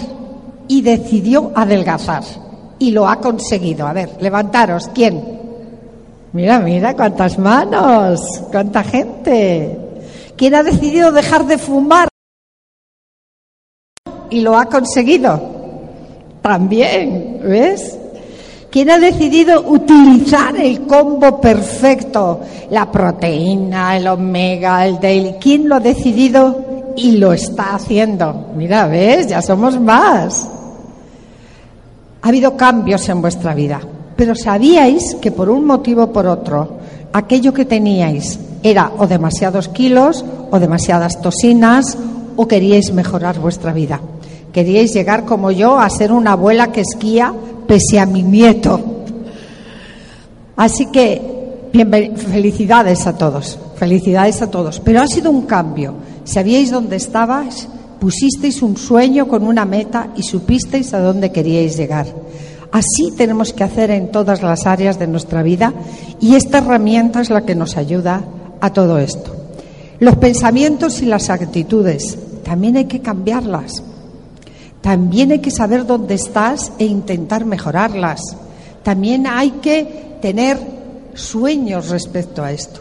y 0.66 0.82
decidió 0.82 1.52
adelgazar? 1.54 2.24
Y 2.78 2.90
lo 2.90 3.06
ha 3.06 3.20
conseguido. 3.20 3.86
A 3.86 3.92
ver, 3.92 4.10
levantaros. 4.20 4.88
¿Quién? 4.94 5.22
Mira, 6.32 6.58
mira, 6.60 6.94
cuántas 6.94 7.38
manos, 7.38 8.42
cuánta 8.50 8.82
gente. 8.82 9.78
¿Quién 10.36 10.54
ha 10.54 10.62
decidido 10.62 11.12
dejar 11.12 11.46
de 11.46 11.58
fumar? 11.58 12.08
Y 14.30 14.40
lo 14.40 14.56
ha 14.56 14.64
conseguido. 14.66 15.40
También, 16.42 17.40
¿ves? 17.42 17.98
¿Quién 18.74 18.90
ha 18.90 18.98
decidido 18.98 19.70
utilizar 19.70 20.56
el 20.56 20.80
combo 20.80 21.40
perfecto? 21.40 22.40
La 22.70 22.90
proteína, 22.90 23.96
el 23.96 24.08
omega, 24.08 24.84
el 24.84 24.98
daily. 24.98 25.36
¿Quién 25.40 25.68
lo 25.68 25.76
ha 25.76 25.78
decidido 25.78 26.92
y 26.96 27.12
lo 27.12 27.32
está 27.32 27.76
haciendo? 27.76 28.48
Mira, 28.56 28.88
¿ves? 28.88 29.28
Ya 29.28 29.42
somos 29.42 29.80
más. 29.80 30.48
Ha 32.20 32.28
habido 32.28 32.56
cambios 32.56 33.08
en 33.08 33.22
vuestra 33.22 33.54
vida. 33.54 33.80
Pero 34.16 34.34
sabíais 34.34 35.14
que 35.22 35.30
por 35.30 35.50
un 35.50 35.64
motivo 35.66 36.02
o 36.02 36.12
por 36.12 36.26
otro, 36.26 36.78
aquello 37.12 37.54
que 37.54 37.66
teníais 37.66 38.40
era 38.64 38.90
o 38.98 39.06
demasiados 39.06 39.68
kilos 39.68 40.24
o 40.50 40.58
demasiadas 40.58 41.22
toxinas 41.22 41.96
o 42.34 42.48
queríais 42.48 42.92
mejorar 42.92 43.38
vuestra 43.38 43.72
vida. 43.72 44.00
Queríais 44.52 44.92
llegar 44.92 45.24
como 45.24 45.52
yo 45.52 45.78
a 45.78 45.88
ser 45.90 46.10
una 46.10 46.32
abuela 46.32 46.72
que 46.72 46.80
esquía 46.80 47.32
pese 47.74 47.98
a 47.98 48.06
mi 48.06 48.22
nieto. 48.22 48.78
Así 50.54 50.86
que 50.92 51.20
felicidades 52.30 53.04
a 53.08 53.18
todos, 53.18 53.58
felicidades 53.74 54.40
a 54.42 54.48
todos. 54.48 54.78
Pero 54.78 55.02
ha 55.02 55.08
sido 55.08 55.28
un 55.32 55.42
cambio. 55.42 55.94
Sabíais 56.22 56.70
dónde 56.70 56.94
estabais, 56.94 57.66
pusisteis 57.98 58.62
un 58.62 58.76
sueño 58.76 59.26
con 59.26 59.42
una 59.42 59.64
meta 59.64 60.10
y 60.14 60.22
supisteis 60.22 60.94
a 60.94 61.00
dónde 61.00 61.32
queríais 61.32 61.76
llegar. 61.76 62.06
Así 62.70 63.10
tenemos 63.16 63.52
que 63.52 63.64
hacer 63.64 63.90
en 63.90 64.12
todas 64.12 64.40
las 64.40 64.66
áreas 64.66 65.00
de 65.00 65.08
nuestra 65.08 65.42
vida 65.42 65.74
y 66.20 66.36
esta 66.36 66.58
herramienta 66.58 67.22
es 67.22 67.30
la 67.30 67.44
que 67.44 67.56
nos 67.56 67.76
ayuda 67.76 68.22
a 68.60 68.72
todo 68.72 68.98
esto. 68.98 69.34
Los 69.98 70.14
pensamientos 70.16 71.02
y 71.02 71.06
las 71.06 71.28
actitudes 71.28 72.18
también 72.44 72.76
hay 72.76 72.84
que 72.84 73.00
cambiarlas. 73.00 73.82
También 74.84 75.32
hay 75.32 75.38
que 75.38 75.50
saber 75.50 75.86
dónde 75.86 76.12
estás 76.12 76.70
e 76.78 76.84
intentar 76.84 77.46
mejorarlas. 77.46 78.20
También 78.82 79.26
hay 79.26 79.52
que 79.52 80.18
tener 80.20 80.58
sueños 81.14 81.88
respecto 81.88 82.44
a 82.44 82.52
esto. 82.52 82.80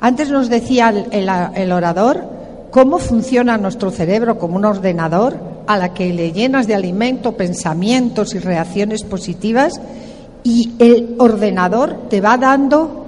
Antes 0.00 0.30
nos 0.30 0.48
decía 0.48 0.92
el, 1.12 1.70
orador 1.70 2.24
cómo 2.72 2.98
funciona 2.98 3.56
nuestro 3.56 3.92
cerebro 3.92 4.36
como 4.36 4.56
un 4.56 4.64
ordenador 4.64 5.38
a 5.68 5.76
la 5.78 5.94
que 5.94 6.12
le 6.12 6.32
llenas 6.32 6.66
de 6.66 6.74
alimento 6.74 7.36
pensamientos 7.36 8.34
y 8.34 8.40
reacciones 8.40 9.04
positivas 9.04 9.80
y 10.42 10.72
el 10.80 11.14
ordenador 11.18 12.08
te 12.10 12.20
va 12.20 12.36
dando 12.36 13.06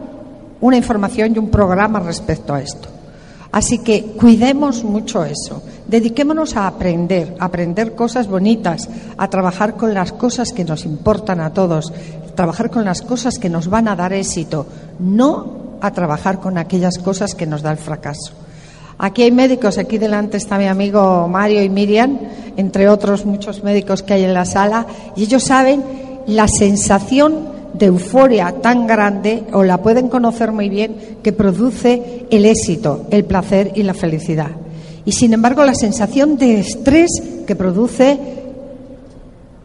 una 0.61 0.76
información 0.76 1.35
y 1.35 1.38
un 1.41 1.50
programa 1.50 1.99
respecto 1.99 2.55
a 2.55 2.62
esto. 2.62 2.96
Así 3.53 3.79
que 3.79 4.03
cuidemos 4.19 4.85
mucho 4.85 5.25
eso, 5.25 5.62
dediquémonos 5.87 6.57
a 6.57 6.67
aprender, 6.67 7.37
a 7.38 7.47
aprender 7.47 7.95
cosas 7.95 8.29
bonitas, 8.29 8.88
a 9.17 9.31
trabajar 9.31 9.75
con 9.75 9.95
las 9.95 10.12
cosas 10.12 10.53
que 10.53 10.65
nos 10.65 10.85
importan 10.85 11.41
a 11.41 11.53
todos, 11.53 11.93
trabajar 12.35 12.71
con 12.71 12.85
las 12.85 13.03
cosas 13.03 13.38
que 13.38 13.49
nos 13.49 13.69
van 13.69 13.88
a 13.88 13.97
dar 13.97 14.12
éxito, 14.12 14.67
no 14.99 15.79
a 15.81 15.91
trabajar 15.93 16.41
con 16.41 16.59
aquellas 16.59 16.99
cosas 16.99 17.35
que 17.35 17.47
nos 17.47 17.62
da 17.62 17.71
el 17.73 17.79
fracaso. 17.79 18.33
Aquí 18.99 19.23
hay 19.23 19.31
médicos, 19.31 19.79
aquí 19.79 19.99
delante 19.99 20.37
está 20.37 20.57
mi 20.59 20.67
amigo 20.67 21.29
Mario 21.29 21.62
y 21.62 21.69
Miriam, 21.69 22.19
entre 22.57 22.88
otros 22.88 23.26
muchos 23.26 23.62
médicos 23.62 24.03
que 24.03 24.15
hay 24.15 24.25
en 24.25 24.35
la 24.35 24.45
sala, 24.45 24.87
y 25.17 25.25
ellos 25.25 25.45
saben 25.45 25.85
la 26.26 26.49
sensación 26.49 27.56
de 27.78 27.87
euforia 27.87 28.54
tan 28.62 28.87
grande, 28.87 29.45
o 29.52 29.62
la 29.62 29.83
pueden 29.83 30.09
conocer 30.09 30.52
muy 30.52 30.68
bien, 30.68 31.18
que 31.23 31.33
produce 31.33 32.26
el 32.30 32.45
éxito, 32.45 33.06
el 33.11 33.25
placer 33.25 33.73
y 33.75 33.83
la 33.83 33.95
felicidad. 33.95 34.50
Y 35.04 35.12
sin 35.12 35.33
embargo, 35.33 35.64
la 35.64 35.75
sensación 35.75 36.37
de 36.37 36.61
estrés 36.61 37.11
que 37.47 37.54
produce 37.54 38.18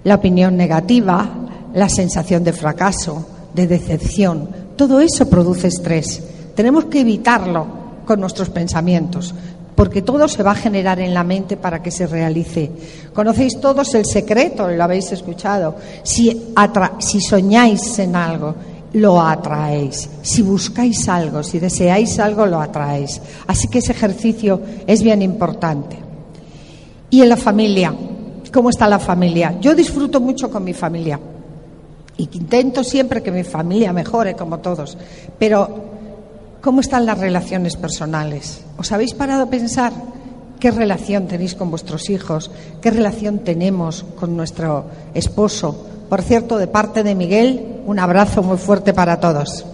la 0.04 0.16
opinión 0.16 0.56
negativa, 0.58 1.30
la 1.74 1.90
sensación 1.90 2.44
de 2.44 2.54
fracaso, 2.54 3.26
de 3.54 3.68
decepción, 3.68 4.50
todo 4.76 5.00
eso 5.00 5.30
produce 5.30 5.68
estrés. 5.68 6.24
Tenemos 6.56 6.86
que 6.86 7.02
evitarlo 7.02 7.66
con 8.06 8.20
nuestros 8.20 8.50
pensamientos, 8.50 9.34
porque 9.82 10.04
todo 10.04 10.28
se 10.28 10.44
va 10.44 10.52
a 10.52 10.56
generar 10.56 11.00
en 11.00 11.12
la 11.12 11.24
mente 11.24 11.58
para 11.58 11.82
que 11.82 11.90
se 11.90 12.06
realice. 12.06 12.70
Conocéis 13.16 13.60
todos 13.60 13.96
el 13.96 14.06
secreto, 14.06 14.68
lo 14.68 14.84
habéis 14.84 15.12
escuchado. 15.12 15.76
Si, 16.04 16.54
si 17.00 17.20
soñáis 17.20 17.98
en 17.98 18.16
algo, 18.16 18.54
lo 18.94 19.20
atraéis. 19.20 20.08
Si 20.22 20.44
buscáis 20.44 21.10
algo, 21.10 21.42
si 21.42 21.58
deseáis 21.58 22.20
algo, 22.20 22.46
lo 22.46 22.62
atraéis. 22.62 23.20
Así 23.48 23.70
que 23.70 23.80
ese 23.80 23.94
ejercicio 23.94 24.62
es 24.86 25.02
bien 25.02 25.24
importante. 25.24 25.98
Y 27.10 27.24
en 27.24 27.30
la 27.30 27.38
familia, 27.38 27.92
¿cómo 28.54 28.70
está 28.70 28.88
la 28.88 29.00
familia? 29.00 29.58
Yo 29.60 29.74
disfruto 29.74 30.22
mucho 30.22 30.52
con 30.52 30.64
mi 30.64 30.74
familia. 30.74 31.20
Y 32.18 32.30
intento 32.34 32.84
siempre 32.84 33.24
que 33.24 33.32
mi 33.32 33.44
familia 33.44 33.92
mejore 33.94 34.36
como 34.36 34.60
todos. 34.60 34.96
Pero 35.40 35.91
¿Cómo 36.62 36.82
están 36.82 37.08
las 37.08 37.18
relaciones 37.18 37.76
personales? 37.76 38.62
¿Os 38.78 38.92
habéis 38.92 39.16
parado 39.16 39.44
a 39.44 39.50
pensar 39.50 39.92
qué 40.60 40.70
relación 40.70 41.26
tenéis 41.26 41.56
con 41.56 41.72
vuestros 41.72 42.08
hijos? 42.12 42.52
¿Qué 42.84 42.92
relación 42.92 43.40
tenemos 43.40 44.06
con 44.20 44.38
nuestro 44.38 44.86
esposo? 45.16 45.88
Por 46.08 46.22
cierto, 46.22 46.60
de 46.60 46.68
parte 46.68 47.02
de 47.02 47.16
Miguel, 47.16 47.82
un 47.88 47.98
abrazo 47.98 48.44
muy 48.44 48.58
fuerte 48.58 48.94
para 48.94 49.20
todos. 49.20 49.66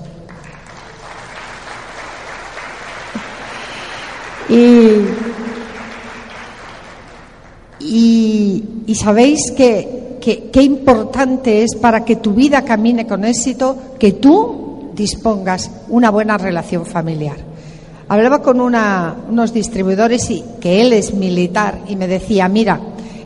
Y, 4.47 5.03
sabéis 8.95 9.51
que 9.51 10.19
qué 10.21 10.61
importante 10.61 11.63
es 11.63 11.75
para 11.75 12.05
que 12.05 12.15
tu 12.15 12.33
vida 12.33 12.63
camine 12.63 13.05
con 13.05 13.25
éxito 13.25 13.77
que 13.99 14.13
tú 14.13 14.66
dispongas 14.97 15.71
una 15.87 16.09
buena 16.09 16.37
relación 16.37 16.85
familiar. 16.85 17.37
Hablaba 18.09 18.41
con 18.41 18.59
unos 18.59 19.53
distribuidores 19.53 20.29
y 20.29 20.43
que 20.59 20.81
él 20.81 20.91
es 20.91 21.13
militar 21.13 21.79
y 21.87 21.95
me 21.95 22.07
decía, 22.07 22.49
mira, 22.49 22.79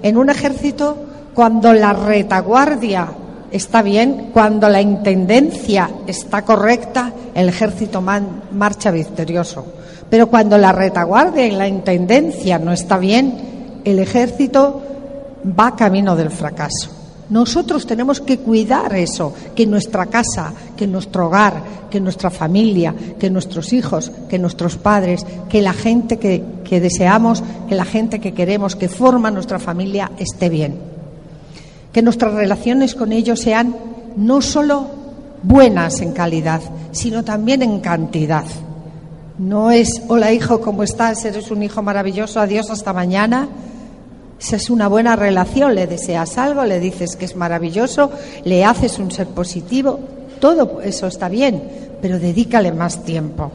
en 0.03 0.17
un 0.17 0.29
ejército 0.29 0.97
cuando 1.33 1.73
la 1.73 1.93
retaguardia 1.93 3.07
está 3.51 3.81
bien, 3.81 4.29
cuando 4.33 4.69
la 4.69 4.81
intendencia 4.81 5.89
está 6.07 6.43
correcta, 6.43 7.13
el 7.33 7.49
ejército 7.49 8.01
marcha 8.01 8.91
victorioso. 8.91 9.65
Pero 10.09 10.27
cuando 10.27 10.57
la 10.57 10.71
retaguardia 10.73 11.45
y 11.45 11.51
la 11.51 11.67
intendencia 11.67 12.59
no 12.59 12.73
está 12.73 12.97
bien, 12.97 13.81
el 13.85 13.99
ejército 13.99 14.81
va 15.57 15.75
camino 15.75 16.15
del 16.15 16.31
fracaso. 16.31 17.00
Nosotros 17.31 17.87
tenemos 17.87 18.19
que 18.19 18.39
cuidar 18.39 18.93
eso, 18.93 19.33
que 19.55 19.65
nuestra 19.65 20.05
casa, 20.07 20.53
que 20.75 20.85
nuestro 20.85 21.27
hogar, 21.27 21.63
que 21.89 22.01
nuestra 22.01 22.29
familia, 22.29 22.93
que 23.17 23.29
nuestros 23.29 23.71
hijos, 23.71 24.11
que 24.29 24.37
nuestros 24.37 24.75
padres, 24.75 25.25
que 25.49 25.61
la 25.61 25.71
gente 25.71 26.19
que, 26.19 26.79
deseamos, 26.81 27.41
que 27.69 27.75
la 27.75 27.85
gente 27.85 28.19
que 28.19 28.33
queremos, 28.33 28.75
que 28.75 28.89
forma 28.89 29.31
nuestra 29.31 29.59
familia 29.59 30.11
esté 30.19 30.49
bien. 30.49 30.77
que 31.93 32.01
nuestras 32.01 32.33
relaciones 32.33 32.95
con 32.95 33.11
ellos 33.11 33.39
sean 33.39 33.75
no 34.15 34.41
solo 34.41 34.87
buenas 35.43 36.01
en 36.01 36.11
calidad, 36.11 36.61
sino 36.91 37.23
también 37.23 37.61
en 37.61 37.79
cantidad. 37.79 38.45
No 39.37 39.71
es, 39.71 40.01
hola 40.07 40.31
hijo, 40.31 40.61
¿cómo 40.61 40.83
estás? 40.83 41.23
Eres 41.25 41.49
un 41.51 41.63
hijo 41.63 41.81
maravilloso, 41.81 42.39
adiós 42.39 42.69
hasta 42.69 42.93
mañana. 42.93 43.47
Esa 44.41 44.55
es 44.55 44.71
una 44.71 44.87
buena 44.87 45.15
relación, 45.15 45.75
le 45.75 45.85
deseas 45.85 46.39
algo, 46.39 46.65
le 46.65 46.79
dices 46.79 47.15
que 47.15 47.25
es 47.25 47.35
maravilloso, 47.35 48.09
le 48.43 48.65
haces 48.65 48.97
un 48.97 49.11
ser 49.11 49.27
positivo, 49.27 49.99
todo 50.39 50.81
eso 50.81 51.05
está 51.05 51.29
bien, 51.29 51.61
pero 52.01 52.17
dedícale 52.17 52.71
más 52.71 53.03
tiempo. 53.03 53.51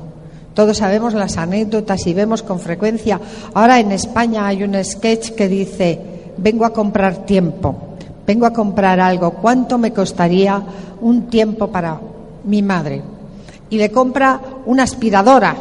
Todos 0.55 0.77
sabemos 0.77 1.13
las 1.13 1.39
anécdotas 1.39 2.07
y 2.07 2.15
vemos 2.15 2.45
con 2.45 2.61
frecuencia. 2.61 3.21
Ahora 3.55 3.81
en 3.81 3.91
España 3.91 4.47
hay 4.47 4.63
un 4.63 4.77
sketch 4.85 5.33
que 5.33 5.49
dice, 5.49 6.01
vengo 6.37 6.65
a 6.65 6.73
comprar 6.73 7.27
tiempo, 7.27 7.75
vengo 8.25 8.47
a 8.47 8.53
comprar 8.53 9.01
algo, 9.01 9.33
¿cuánto 9.33 9.79
me 9.79 9.93
costaría 9.93 10.63
un 11.01 11.27
tiempo 11.27 11.67
para 11.67 12.01
mi 12.45 12.63
madre? 12.63 13.03
Y 13.71 13.77
le 13.77 13.91
compra 13.91 14.41
una 14.67 14.85
aspiradora 14.85 15.57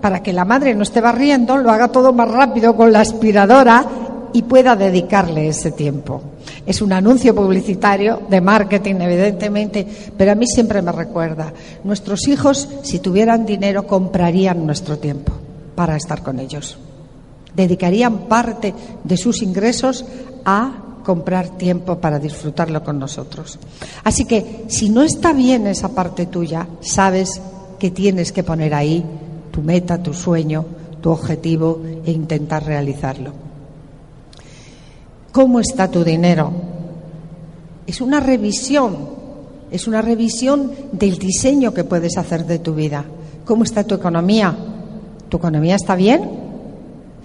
para 0.00 0.24
que 0.24 0.32
la 0.32 0.44
madre 0.44 0.74
no 0.74 0.82
esté 0.82 1.00
barriendo, 1.00 1.56
lo 1.56 1.70
haga 1.70 1.86
todo 1.88 2.12
más 2.12 2.28
rápido 2.28 2.74
con 2.74 2.92
la 2.92 3.00
aspiradora 3.00 3.84
y 4.32 4.42
pueda 4.42 4.76
dedicarle 4.76 5.48
ese 5.48 5.72
tiempo. 5.72 6.22
Es 6.64 6.82
un 6.82 6.92
anuncio 6.92 7.34
publicitario 7.34 8.22
de 8.28 8.40
marketing, 8.40 8.96
evidentemente, 8.96 9.86
pero 10.16 10.32
a 10.32 10.34
mí 10.34 10.46
siempre 10.46 10.82
me 10.82 10.92
recuerda, 10.92 11.52
nuestros 11.84 12.26
hijos, 12.28 12.68
si 12.82 12.98
tuvieran 12.98 13.46
dinero, 13.46 13.86
comprarían 13.86 14.66
nuestro 14.66 14.98
tiempo 14.98 15.32
para 15.74 15.96
estar 15.96 16.22
con 16.22 16.40
ellos. 16.40 16.78
Dedicarían 17.54 18.28
parte 18.28 18.74
de 19.04 19.16
sus 19.16 19.42
ingresos 19.42 20.04
a 20.44 20.82
comprar 21.04 21.50
tiempo 21.50 21.98
para 21.98 22.18
disfrutarlo 22.18 22.82
con 22.82 22.98
nosotros. 22.98 23.58
Así 24.02 24.24
que 24.24 24.64
si 24.66 24.88
no 24.88 25.02
está 25.02 25.32
bien 25.32 25.66
esa 25.68 25.90
parte 25.90 26.26
tuya, 26.26 26.66
sabes 26.80 27.40
que 27.78 27.90
tienes 27.92 28.32
que 28.32 28.42
poner 28.42 28.74
ahí 28.74 29.04
tu 29.52 29.62
meta, 29.62 30.02
tu 30.02 30.12
sueño, 30.12 30.64
tu 31.00 31.10
objetivo 31.10 31.80
e 32.04 32.10
intentar 32.10 32.64
realizarlo. 32.64 33.45
¿Cómo 35.36 35.60
está 35.60 35.90
tu 35.90 36.02
dinero? 36.02 36.50
Es 37.86 38.00
una 38.00 38.20
revisión, 38.20 38.96
es 39.70 39.86
una 39.86 40.00
revisión 40.00 40.72
del 40.92 41.18
diseño 41.18 41.74
que 41.74 41.84
puedes 41.84 42.16
hacer 42.16 42.46
de 42.46 42.58
tu 42.58 42.74
vida. 42.74 43.04
¿Cómo 43.44 43.64
está 43.64 43.84
tu 43.84 43.94
economía? 43.94 44.56
¿Tu 45.28 45.36
economía 45.36 45.74
está 45.74 45.94
bien? 45.94 46.22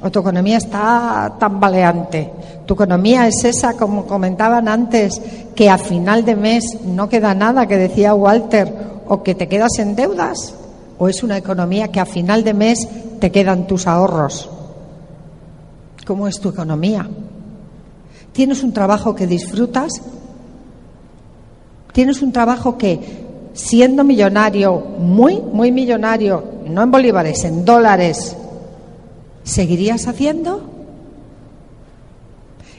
¿O 0.03 0.11
tu 0.11 0.19
economía 0.19 0.57
está 0.57 1.37
tambaleante? 1.39 2.29
¿Tu 2.65 2.73
economía 2.73 3.27
es 3.27 3.45
esa, 3.45 3.77
como 3.77 4.05
comentaban 4.05 4.67
antes, 4.67 5.21
que 5.55 5.69
a 5.69 5.77
final 5.77 6.25
de 6.25 6.35
mes 6.35 6.65
no 6.83 7.07
queda 7.07 7.33
nada, 7.33 7.65
que 7.65 7.77
decía 7.77 8.13
Walter, 8.13 8.73
o 9.07 9.23
que 9.23 9.35
te 9.35 9.47
quedas 9.47 9.79
en 9.79 9.95
deudas? 9.95 10.53
¿O 10.97 11.07
es 11.07 11.23
una 11.23 11.37
economía 11.37 11.87
que 11.87 12.01
a 12.01 12.05
final 12.05 12.43
de 12.43 12.55
mes 12.55 12.89
te 13.21 13.31
quedan 13.31 13.67
tus 13.67 13.87
ahorros? 13.87 14.49
¿Cómo 16.05 16.27
es 16.27 16.41
tu 16.41 16.49
economía? 16.49 17.07
¿Tienes 18.33 18.63
un 18.63 18.71
trabajo 18.71 19.13
que 19.15 19.27
disfrutas? 19.27 19.91
¿Tienes 21.91 22.21
un 22.21 22.31
trabajo 22.31 22.77
que, 22.77 23.49
siendo 23.53 24.03
millonario, 24.03 24.79
muy, 24.79 25.39
muy 25.39 25.71
millonario, 25.71 26.43
no 26.65 26.83
en 26.83 26.91
bolívares, 26.91 27.43
en 27.43 27.65
dólares, 27.65 28.35
seguirías 29.43 30.07
haciendo? 30.07 30.61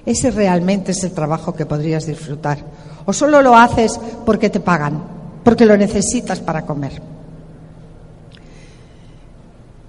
Ese 0.07 0.31
realmente 0.31 0.93
es 0.93 1.05
el 1.05 1.13
trabajo 1.13 1.55
que 1.55 1.67
podrías 1.67 2.07
disfrutar. 2.07 2.59
¿O 3.05 3.13
solo 3.13 3.43
lo 3.43 3.57
haces 3.57 4.01
porque 4.25 4.49
te 4.49 4.61
pagan, 4.61 5.03
porque 5.45 5.67
lo 5.67 5.77
necesitas 5.77 6.41
para 6.41 6.63
comer? 6.63 7.03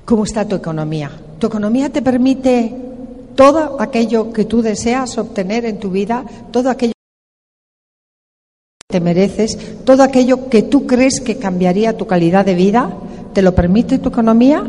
¿Cómo 0.06 0.26
está 0.26 0.46
tu 0.46 0.56
economía? 0.56 1.10
¿Tu 1.40 1.48
economía 1.48 1.90
te 1.90 2.02
permite 2.02 2.93
todo 3.36 3.82
aquello 3.82 4.32
que 4.32 4.46
tú 4.46 4.62
deseas 4.62 5.18
obtener 5.18 5.66
en 5.66 5.80
tu 5.80 5.90
vida, 5.90 6.26
todo 6.52 6.70
aquello 6.70 6.94
que 8.90 8.94
te 8.94 9.00
mereces, 9.00 9.58
todo 9.84 10.04
aquello 10.04 10.50
que 10.50 10.64
tú 10.64 10.86
crees 10.86 11.20
que 11.20 11.38
cambiaría 11.38 11.98
tu 11.98 12.06
calidad 12.06 12.46
de 12.46 12.56
vida, 12.56 12.92
¿te 13.34 13.42
lo 13.42 13.56
permite 13.56 14.00
tu 14.00 14.10
economía? 14.10 14.64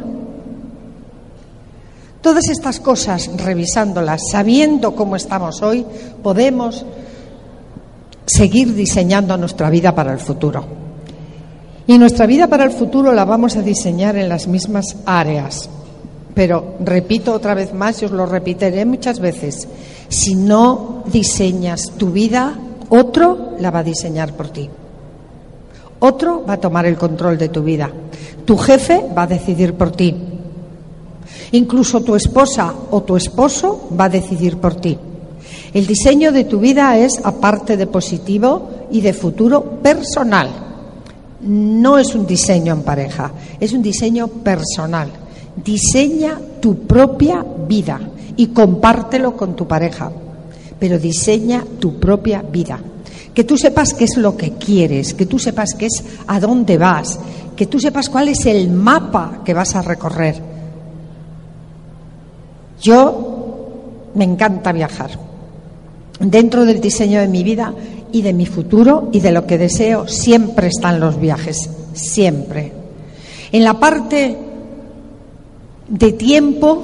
Todas 2.20 2.48
estas 2.48 2.80
cosas, 2.80 3.30
revisándolas, 3.36 4.22
sabiendo 4.30 4.94
cómo 4.94 5.16
estamos 5.16 5.60
hoy, 5.60 5.84
podemos 6.22 6.86
seguir 8.24 8.74
diseñando 8.74 9.36
nuestra 9.36 9.68
vida 9.68 9.94
para 9.94 10.12
el 10.12 10.18
futuro. 10.18 10.64
Y 11.86 11.98
nuestra 11.98 12.24
vida 12.24 12.46
para 12.46 12.64
el 12.64 12.70
futuro 12.70 13.12
la 13.12 13.26
vamos 13.26 13.56
a 13.56 13.62
diseñar 13.62 14.16
en 14.16 14.30
las 14.30 14.46
mismas 14.46 14.96
áreas. 15.04 15.68
Pero 16.34 16.74
repito 16.80 17.32
otra 17.32 17.54
vez 17.54 17.72
más 17.72 18.02
y 18.02 18.06
os 18.06 18.10
lo 18.10 18.26
repetiré 18.26 18.84
muchas 18.84 19.20
veces, 19.20 19.68
si 20.08 20.34
no 20.34 21.04
diseñas 21.06 21.92
tu 21.96 22.10
vida, 22.10 22.58
otro 22.88 23.54
la 23.60 23.70
va 23.70 23.80
a 23.80 23.84
diseñar 23.84 24.34
por 24.34 24.48
ti. 24.48 24.68
Otro 26.00 26.44
va 26.46 26.54
a 26.54 26.60
tomar 26.60 26.86
el 26.86 26.96
control 26.96 27.38
de 27.38 27.48
tu 27.48 27.62
vida. 27.62 27.90
Tu 28.44 28.58
jefe 28.58 29.06
va 29.16 29.22
a 29.22 29.26
decidir 29.26 29.74
por 29.74 29.92
ti. 29.92 30.14
Incluso 31.52 32.02
tu 32.02 32.14
esposa 32.14 32.74
o 32.90 33.02
tu 33.02 33.16
esposo 33.16 33.88
va 33.98 34.04
a 34.06 34.10
decidir 34.10 34.58
por 34.58 34.74
ti. 34.74 34.98
El 35.72 35.86
diseño 35.86 36.30
de 36.30 36.44
tu 36.44 36.58
vida 36.58 36.96
es, 36.98 37.20
aparte 37.24 37.76
de 37.76 37.86
positivo 37.86 38.68
y 38.90 39.00
de 39.00 39.12
futuro, 39.12 39.62
personal. 39.82 40.50
No 41.40 41.98
es 41.98 42.14
un 42.14 42.26
diseño 42.26 42.72
en 42.72 42.82
pareja, 42.82 43.32
es 43.58 43.72
un 43.72 43.82
diseño 43.82 44.28
personal. 44.28 45.10
Diseña 45.56 46.38
tu 46.60 46.86
propia 46.86 47.44
vida 47.68 48.00
y 48.36 48.48
compártelo 48.48 49.36
con 49.36 49.54
tu 49.54 49.66
pareja, 49.66 50.10
pero 50.78 50.98
diseña 50.98 51.64
tu 51.78 51.98
propia 51.98 52.42
vida. 52.42 52.80
Que 53.32 53.44
tú 53.44 53.56
sepas 53.56 53.94
qué 53.94 54.04
es 54.04 54.16
lo 54.16 54.36
que 54.36 54.52
quieres, 54.52 55.14
que 55.14 55.26
tú 55.26 55.38
sepas 55.38 55.74
qué 55.74 55.86
es 55.86 56.04
a 56.26 56.40
dónde 56.40 56.78
vas, 56.78 57.18
que 57.56 57.66
tú 57.66 57.78
sepas 57.78 58.08
cuál 58.08 58.28
es 58.28 58.46
el 58.46 58.70
mapa 58.70 59.42
que 59.44 59.54
vas 59.54 59.74
a 59.74 59.82
recorrer. 59.82 60.40
Yo 62.80 64.10
me 64.14 64.24
encanta 64.24 64.72
viajar. 64.72 65.10
Dentro 66.20 66.64
del 66.64 66.80
diseño 66.80 67.20
de 67.20 67.28
mi 67.28 67.42
vida 67.42 67.74
y 68.12 68.22
de 68.22 68.32
mi 68.32 68.46
futuro 68.46 69.08
y 69.12 69.20
de 69.20 69.32
lo 69.32 69.46
que 69.46 69.58
deseo 69.58 70.06
siempre 70.06 70.68
están 70.68 71.00
los 71.00 71.18
viajes, 71.18 71.68
siempre. 71.92 72.72
En 73.50 73.64
la 73.64 73.78
parte 73.80 74.36
de 75.88 76.12
tiempo 76.12 76.82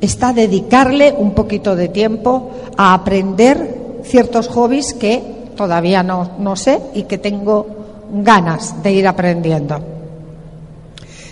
está 0.00 0.32
dedicarle 0.32 1.14
un 1.16 1.32
poquito 1.32 1.74
de 1.74 1.88
tiempo 1.88 2.50
a 2.76 2.94
aprender 2.94 4.00
ciertos 4.04 4.48
hobbies 4.48 4.94
que 4.94 5.22
todavía 5.56 6.02
no, 6.02 6.30
no 6.38 6.56
sé 6.56 6.80
y 6.94 7.04
que 7.04 7.18
tengo 7.18 7.66
ganas 8.12 8.82
de 8.82 8.92
ir 8.92 9.06
aprendiendo. 9.06 9.80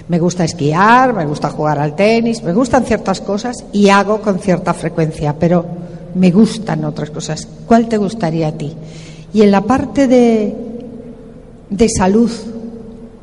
Me 0.08 0.18
gusta 0.18 0.44
esquiar, 0.44 1.14
me 1.14 1.26
gusta 1.26 1.50
jugar 1.50 1.78
al 1.78 1.96
tenis, 1.96 2.42
me 2.42 2.52
gustan 2.52 2.84
ciertas 2.84 3.20
cosas 3.20 3.64
y 3.72 3.88
hago 3.88 4.20
con 4.20 4.38
cierta 4.38 4.72
frecuencia, 4.72 5.34
pero 5.38 5.64
me 6.14 6.30
gustan 6.30 6.84
otras 6.84 7.10
cosas. 7.10 7.46
¿Cuál 7.66 7.88
te 7.88 7.96
gustaría 7.96 8.48
a 8.48 8.52
ti? 8.52 8.72
Y 9.32 9.42
en 9.42 9.50
la 9.50 9.62
parte 9.62 10.06
de, 10.06 10.54
de 11.68 11.88
salud 11.88 12.30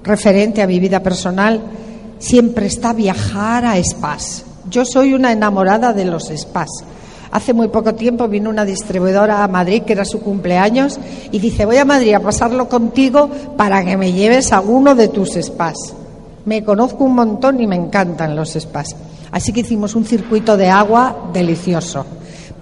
referente 0.04 0.62
a 0.62 0.68
mi 0.68 0.80
vida 0.80 1.02
personal, 1.02 1.62
siempre 2.24 2.68
está 2.68 2.94
viajar 2.94 3.66
a 3.66 3.84
spas. 3.84 4.46
Yo 4.70 4.86
soy 4.86 5.14
una 5.14 5.34
enamorada 5.34 5.92
de 5.92 6.06
los 6.06 6.32
spas. 6.36 6.70
Hace 7.32 7.54
muy 7.54 7.68
poco 7.68 7.96
tiempo 7.96 8.28
vino 8.28 8.50
una 8.50 8.64
distribuidora 8.64 9.44
a 9.44 9.48
Madrid, 9.48 9.84
que 9.84 9.94
era 9.94 10.06
su 10.06 10.22
cumpleaños, 10.22 11.00
y 11.32 11.40
dice, 11.40 11.66
voy 11.66 11.78
a 11.78 11.86
Madrid 11.86 12.14
a 12.14 12.20
pasarlo 12.20 12.70
contigo 12.70 13.30
para 13.58 13.84
que 13.84 13.98
me 13.98 14.14
lleves 14.14 14.54
a 14.54 14.62
uno 14.62 14.96
de 14.96 15.10
tus 15.10 15.34
spas. 15.34 15.76
Me 16.46 16.64
conozco 16.64 17.04
un 17.04 17.16
montón 17.16 17.60
y 17.60 17.68
me 17.68 17.76
encantan 17.76 18.36
los 18.36 18.54
spas. 18.54 18.96
Así 19.32 19.52
que 19.52 19.62
hicimos 19.62 19.96
un 19.96 20.06
circuito 20.06 20.56
de 20.56 20.70
agua 20.70 21.30
delicioso 21.34 22.06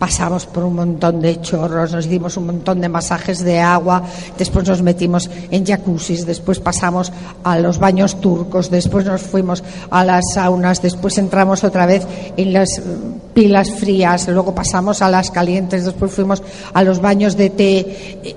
pasamos 0.02 0.48
por 0.48 0.64
un 0.64 0.74
montón 0.74 1.22
de 1.22 1.40
chorros, 1.42 1.92
nos 1.92 2.10
dimos 2.10 2.36
un 2.36 2.48
montón 2.48 2.82
de 2.82 2.90
masajes 2.90 3.44
de 3.44 3.60
agua, 3.60 4.02
después 4.36 4.68
nos 4.68 4.82
metimos 4.82 5.30
en 5.52 5.64
jacuzzis, 5.64 6.26
después 6.26 6.60
pasamos 6.60 7.14
a 7.44 7.60
los 7.60 7.78
baños 7.78 8.20
turcos, 8.20 8.72
después 8.72 9.06
nos 9.06 9.22
fuimos 9.22 9.64
a 9.92 10.04
las 10.04 10.24
saunas, 10.34 10.82
después 10.82 11.20
entramos 11.20 11.64
otra 11.64 11.86
vez 11.86 12.08
en 12.36 12.52
las 12.52 12.82
pilas 13.36 13.70
frías, 13.76 14.28
luego 14.28 14.56
pasamos 14.56 15.04
a 15.04 15.10
las 15.12 15.30
calientes, 15.30 15.86
después 15.86 16.12
fuimos 16.12 16.42
a 16.74 16.82
los 16.82 17.00
baños 17.00 17.38
de 17.38 17.52
té. 17.52 18.36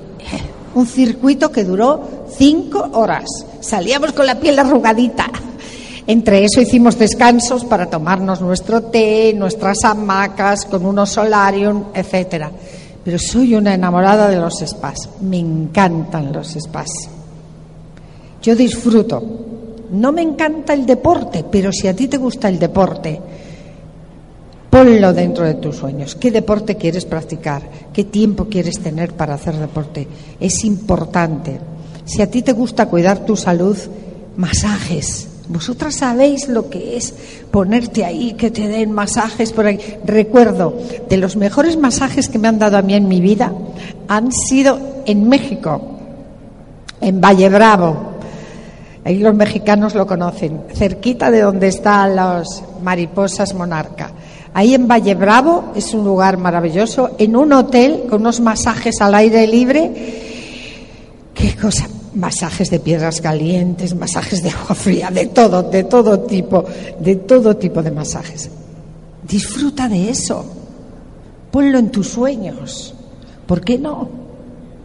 Un 0.74 0.86
circuito 0.86 1.50
que 1.50 1.64
duró 1.64 2.26
cinco 2.36 2.90
horas. 2.92 3.24
Salíamos 3.60 4.12
con 4.12 4.26
la 4.26 4.38
piel 4.38 4.58
arrugadita. 4.58 5.30
Entre 6.06 6.44
eso 6.44 6.60
hicimos 6.60 6.98
descansos 6.98 7.64
para 7.64 7.88
tomarnos 7.88 8.40
nuestro 8.42 8.82
té, 8.82 9.32
nuestras 9.34 9.78
hamacas, 9.84 10.66
con 10.66 10.84
unos 10.84 11.10
solarium, 11.10 11.84
etcétera. 11.94 12.50
pero 13.04 13.18
soy 13.18 13.54
una 13.54 13.74
enamorada 13.74 14.28
de 14.28 14.36
los 14.36 14.60
spas. 14.64 15.08
Me 15.20 15.38
encantan 15.38 16.32
los 16.32 16.56
spas. 16.58 16.88
Yo 18.42 18.56
disfruto. 18.56 19.22
No 19.92 20.10
me 20.10 20.22
encanta 20.22 20.72
el 20.72 20.86
deporte, 20.86 21.44
pero 21.50 21.70
si 21.70 21.86
a 21.86 21.94
ti 21.94 22.08
te 22.08 22.16
gusta 22.16 22.48
el 22.48 22.58
deporte, 22.58 23.20
ponlo 24.70 25.12
dentro 25.12 25.44
de 25.44 25.54
tus 25.54 25.76
sueños. 25.76 26.14
¿Qué 26.16 26.30
deporte 26.30 26.76
quieres 26.76 27.04
practicar? 27.04 27.62
¿Qué 27.92 28.04
tiempo 28.04 28.46
quieres 28.46 28.80
tener 28.80 29.12
para 29.12 29.34
hacer 29.34 29.54
deporte? 29.56 30.08
Es 30.40 30.64
importante. 30.64 31.60
Si 32.06 32.22
a 32.22 32.30
ti 32.30 32.42
te 32.42 32.52
gusta 32.52 32.86
cuidar 32.86 33.24
tu 33.24 33.36
salud, 33.36 33.76
masajes. 34.36 35.28
Vosotras 35.46 35.96
sabéis 35.96 36.48
lo 36.48 36.70
que 36.70 36.96
es 36.96 37.12
ponerte 37.50 38.04
ahí, 38.04 38.32
que 38.32 38.50
te 38.50 38.66
den 38.66 38.92
masajes 38.92 39.52
por 39.52 39.66
ahí. 39.66 39.78
Recuerdo, 40.04 40.74
de 41.08 41.16
los 41.18 41.36
mejores 41.36 41.76
masajes 41.76 42.30
que 42.30 42.38
me 42.38 42.48
han 42.48 42.58
dado 42.58 42.78
a 42.78 42.82
mí 42.82 42.94
en 42.94 43.08
mi 43.08 43.20
vida 43.20 43.52
han 44.08 44.32
sido 44.32 45.02
en 45.04 45.28
México, 45.28 45.80
en 47.00 47.20
Valle 47.20 47.50
Bravo. 47.50 48.14
Ahí 49.04 49.18
los 49.18 49.34
mexicanos 49.34 49.94
lo 49.94 50.06
conocen, 50.06 50.62
cerquita 50.72 51.30
de 51.30 51.42
donde 51.42 51.68
están 51.68 52.16
las 52.16 52.62
mariposas 52.82 53.52
monarca. 53.52 54.12
Ahí 54.54 54.72
en 54.72 54.88
Valle 54.88 55.14
Bravo 55.14 55.72
es 55.74 55.92
un 55.92 56.04
lugar 56.04 56.38
maravilloso, 56.38 57.16
en 57.18 57.36
un 57.36 57.52
hotel 57.52 58.04
con 58.08 58.22
unos 58.22 58.40
masajes 58.40 58.98
al 59.02 59.14
aire 59.14 59.46
libre. 59.46 59.90
Qué 61.34 61.54
cosa, 61.54 61.86
masajes 62.14 62.70
de 62.70 62.80
piedras 62.80 63.20
calientes, 63.20 63.94
masajes 63.94 64.42
de 64.42 64.50
agua 64.50 64.74
fría, 64.74 65.10
de 65.10 65.26
todo, 65.26 65.62
de 65.62 65.84
todo 65.84 66.20
tipo, 66.20 66.64
de 66.98 67.16
todo 67.16 67.56
tipo 67.56 67.82
de 67.82 67.90
masajes. 67.90 68.50
Disfruta 69.26 69.88
de 69.88 70.10
eso. 70.10 70.44
Ponlo 71.50 71.78
en 71.78 71.90
tus 71.90 72.08
sueños. 72.08 72.94
¿Por 73.46 73.60
qué 73.60 73.78
no? 73.78 74.08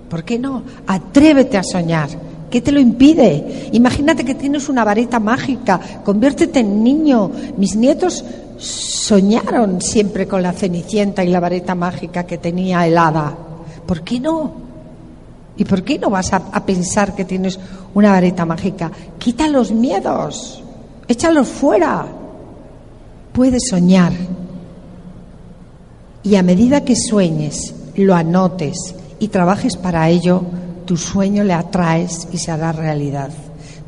¿Por 0.09 0.23
qué 0.23 0.39
no? 0.39 0.63
Atrévete 0.87 1.57
a 1.57 1.63
soñar. 1.63 2.09
¿Qué 2.49 2.61
te 2.61 2.71
lo 2.71 2.79
impide? 2.79 3.69
Imagínate 3.73 4.25
que 4.25 4.33
tienes 4.33 4.69
una 4.69 4.83
varita 4.83 5.19
mágica, 5.19 5.79
conviértete 6.03 6.61
en 6.61 6.83
niño. 6.83 7.29
Mis 7.57 7.75
nietos 7.75 8.23
soñaron 8.57 9.81
siempre 9.81 10.27
con 10.27 10.41
la 10.41 10.53
cenicienta 10.53 11.23
y 11.23 11.27
la 11.27 11.39
varita 11.39 11.75
mágica 11.75 12.25
que 12.25 12.39
tenía 12.39 12.87
el 12.87 12.97
hada. 12.97 13.35
¿Por 13.85 14.01
qué 14.01 14.19
no? 14.19 14.68
¿Y 15.59 15.65
por 15.65 15.83
qué 15.83 15.99
no 15.99 16.09
vas 16.09 16.31
a, 16.31 16.65
pensar 16.65 17.13
que 17.13 17.25
tienes 17.25 17.59
una 17.93 18.11
varita 18.11 18.45
mágica? 18.45 18.89
Quita 19.17 19.49
los 19.49 19.73
miedos, 19.73 20.63
échalos 21.05 21.49
fuera. 21.49 22.07
Puedes 23.33 23.63
soñar. 23.69 24.13
Y 26.23 26.35
a 26.35 26.43
medida 26.43 26.85
que 26.85 26.95
sueñes, 26.95 27.75
lo 27.97 28.15
anotes 28.15 28.95
y 29.19 29.27
trabajes 29.27 29.75
para 29.75 30.07
ello, 30.07 30.43
tu 30.85 30.95
sueño 30.95 31.43
le 31.43 31.53
atraes 31.53 32.29
y 32.31 32.37
se 32.37 32.51
hará 32.51 32.71
realidad. 32.71 33.29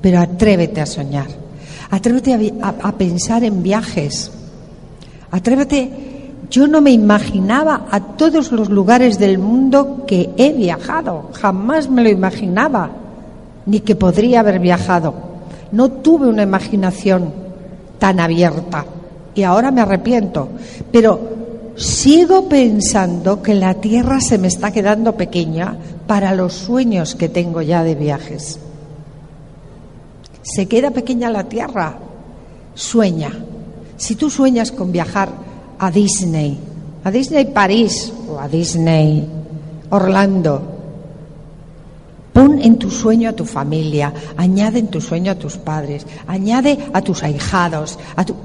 Pero 0.01 0.19
atrévete 0.19 0.81
a 0.81 0.85
soñar. 0.85 1.27
Atrévete 1.89 2.53
a, 2.61 2.67
a 2.67 2.91
pensar 2.97 3.45
en 3.45 3.63
viajes. 3.63 4.29
Atrévete 5.31 6.10
yo 6.51 6.67
no 6.67 6.81
me 6.81 6.91
imaginaba 6.91 7.87
a 7.89 8.01
todos 8.01 8.51
los 8.51 8.69
lugares 8.69 9.17
del 9.17 9.39
mundo 9.39 10.03
que 10.05 10.31
he 10.35 10.51
viajado, 10.51 11.29
jamás 11.31 11.89
me 11.89 12.03
lo 12.03 12.09
imaginaba, 12.09 12.91
ni 13.65 13.79
que 13.79 13.95
podría 13.95 14.41
haber 14.41 14.59
viajado. 14.59 15.13
No 15.71 15.89
tuve 15.89 16.27
una 16.27 16.43
imaginación 16.43 17.33
tan 17.99 18.19
abierta 18.19 18.85
y 19.33 19.43
ahora 19.43 19.71
me 19.71 19.79
arrepiento, 19.79 20.49
pero 20.91 21.21
sigo 21.77 22.49
pensando 22.49 23.41
que 23.41 23.55
la 23.55 23.75
Tierra 23.75 24.19
se 24.19 24.37
me 24.37 24.49
está 24.49 24.71
quedando 24.71 25.15
pequeña 25.15 25.77
para 26.05 26.35
los 26.35 26.53
sueños 26.53 27.15
que 27.15 27.29
tengo 27.29 27.61
ya 27.61 27.81
de 27.83 27.95
viajes. 27.95 28.59
Se 30.41 30.67
queda 30.67 30.91
pequeña 30.91 31.29
la 31.29 31.45
Tierra, 31.45 31.95
sueña. 32.73 33.31
Si 33.95 34.15
tú 34.15 34.29
sueñas 34.29 34.73
con 34.73 34.91
viajar, 34.91 35.29
a 35.81 35.89
Disney, 35.89 36.57
a 37.03 37.09
Disney 37.09 37.45
París 37.45 38.13
o 38.29 38.39
a 38.39 38.47
Disney 38.47 39.25
Orlando. 39.89 40.61
Pon 42.31 42.61
en 42.61 42.77
tu 42.77 42.91
sueño 42.91 43.29
a 43.29 43.33
tu 43.33 43.45
familia, 43.45 44.13
añade 44.37 44.77
en 44.77 44.87
tu 44.87 45.01
sueño 45.01 45.31
a 45.33 45.35
tus 45.41 45.57
padres, 45.57 46.05
añade 46.27 46.77
a 46.93 47.01
tus 47.01 47.23
ahijados, 47.23 47.97
a 48.15 48.23
tu... 48.23 48.35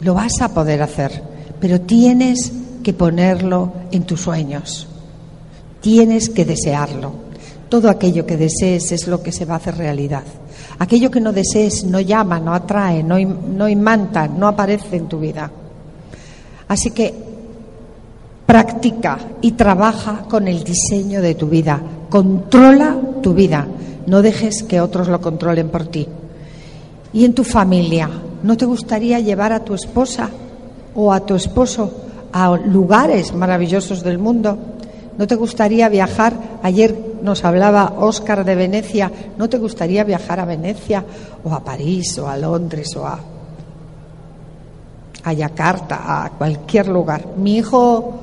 lo 0.00 0.14
vas 0.14 0.40
a 0.40 0.54
poder 0.54 0.82
hacer, 0.82 1.10
pero 1.58 1.80
tienes 1.80 2.52
que 2.82 2.94
ponerlo 2.94 3.72
en 3.90 4.04
tus 4.04 4.20
sueños. 4.20 4.86
Tienes 5.80 6.30
que 6.30 6.44
desearlo. 6.44 7.12
Todo 7.68 7.90
aquello 7.90 8.24
que 8.24 8.36
desees 8.36 8.92
es 8.92 9.08
lo 9.08 9.20
que 9.20 9.32
se 9.32 9.44
va 9.44 9.54
a 9.54 9.56
hacer 9.56 9.76
realidad. 9.76 10.22
Aquello 10.78 11.10
que 11.10 11.20
no 11.20 11.32
desees 11.32 11.84
no 11.84 11.98
llama, 11.98 12.38
no 12.38 12.54
atrae, 12.54 13.02
no, 13.02 13.18
no 13.18 13.68
imanta, 13.68 14.28
no 14.28 14.46
aparece 14.46 14.96
en 14.96 15.08
tu 15.08 15.18
vida. 15.18 15.50
Así 16.72 16.90
que 16.92 17.12
practica 18.46 19.18
y 19.42 19.52
trabaja 19.52 20.24
con 20.26 20.48
el 20.48 20.64
diseño 20.64 21.20
de 21.20 21.34
tu 21.34 21.46
vida. 21.46 21.78
Controla 22.08 22.96
tu 23.22 23.34
vida. 23.34 23.66
No 24.06 24.22
dejes 24.22 24.62
que 24.62 24.80
otros 24.80 25.08
lo 25.08 25.20
controlen 25.20 25.68
por 25.68 25.84
ti. 25.88 26.08
Y 27.12 27.26
en 27.26 27.34
tu 27.34 27.44
familia, 27.44 28.08
¿no 28.42 28.56
te 28.56 28.64
gustaría 28.64 29.20
llevar 29.20 29.52
a 29.52 29.62
tu 29.62 29.74
esposa 29.74 30.30
o 30.94 31.12
a 31.12 31.20
tu 31.26 31.34
esposo 31.34 31.92
a 32.32 32.56
lugares 32.56 33.34
maravillosos 33.34 34.02
del 34.02 34.16
mundo? 34.16 34.56
¿No 35.18 35.26
te 35.26 35.34
gustaría 35.34 35.90
viajar? 35.90 36.32
Ayer 36.62 37.18
nos 37.22 37.44
hablaba 37.44 37.96
Óscar 37.98 38.46
de 38.46 38.54
Venecia. 38.54 39.12
¿No 39.36 39.46
te 39.46 39.58
gustaría 39.58 40.04
viajar 40.04 40.40
a 40.40 40.46
Venecia 40.46 41.04
o 41.44 41.52
a 41.52 41.62
París 41.62 42.16
o 42.16 42.26
a 42.26 42.38
Londres 42.38 42.96
o 42.96 43.06
a 43.06 43.20
a 45.24 45.32
Yakarta, 45.32 46.24
a 46.24 46.30
cualquier 46.30 46.88
lugar. 46.88 47.24
Mi 47.36 47.56
hijo 47.56 48.14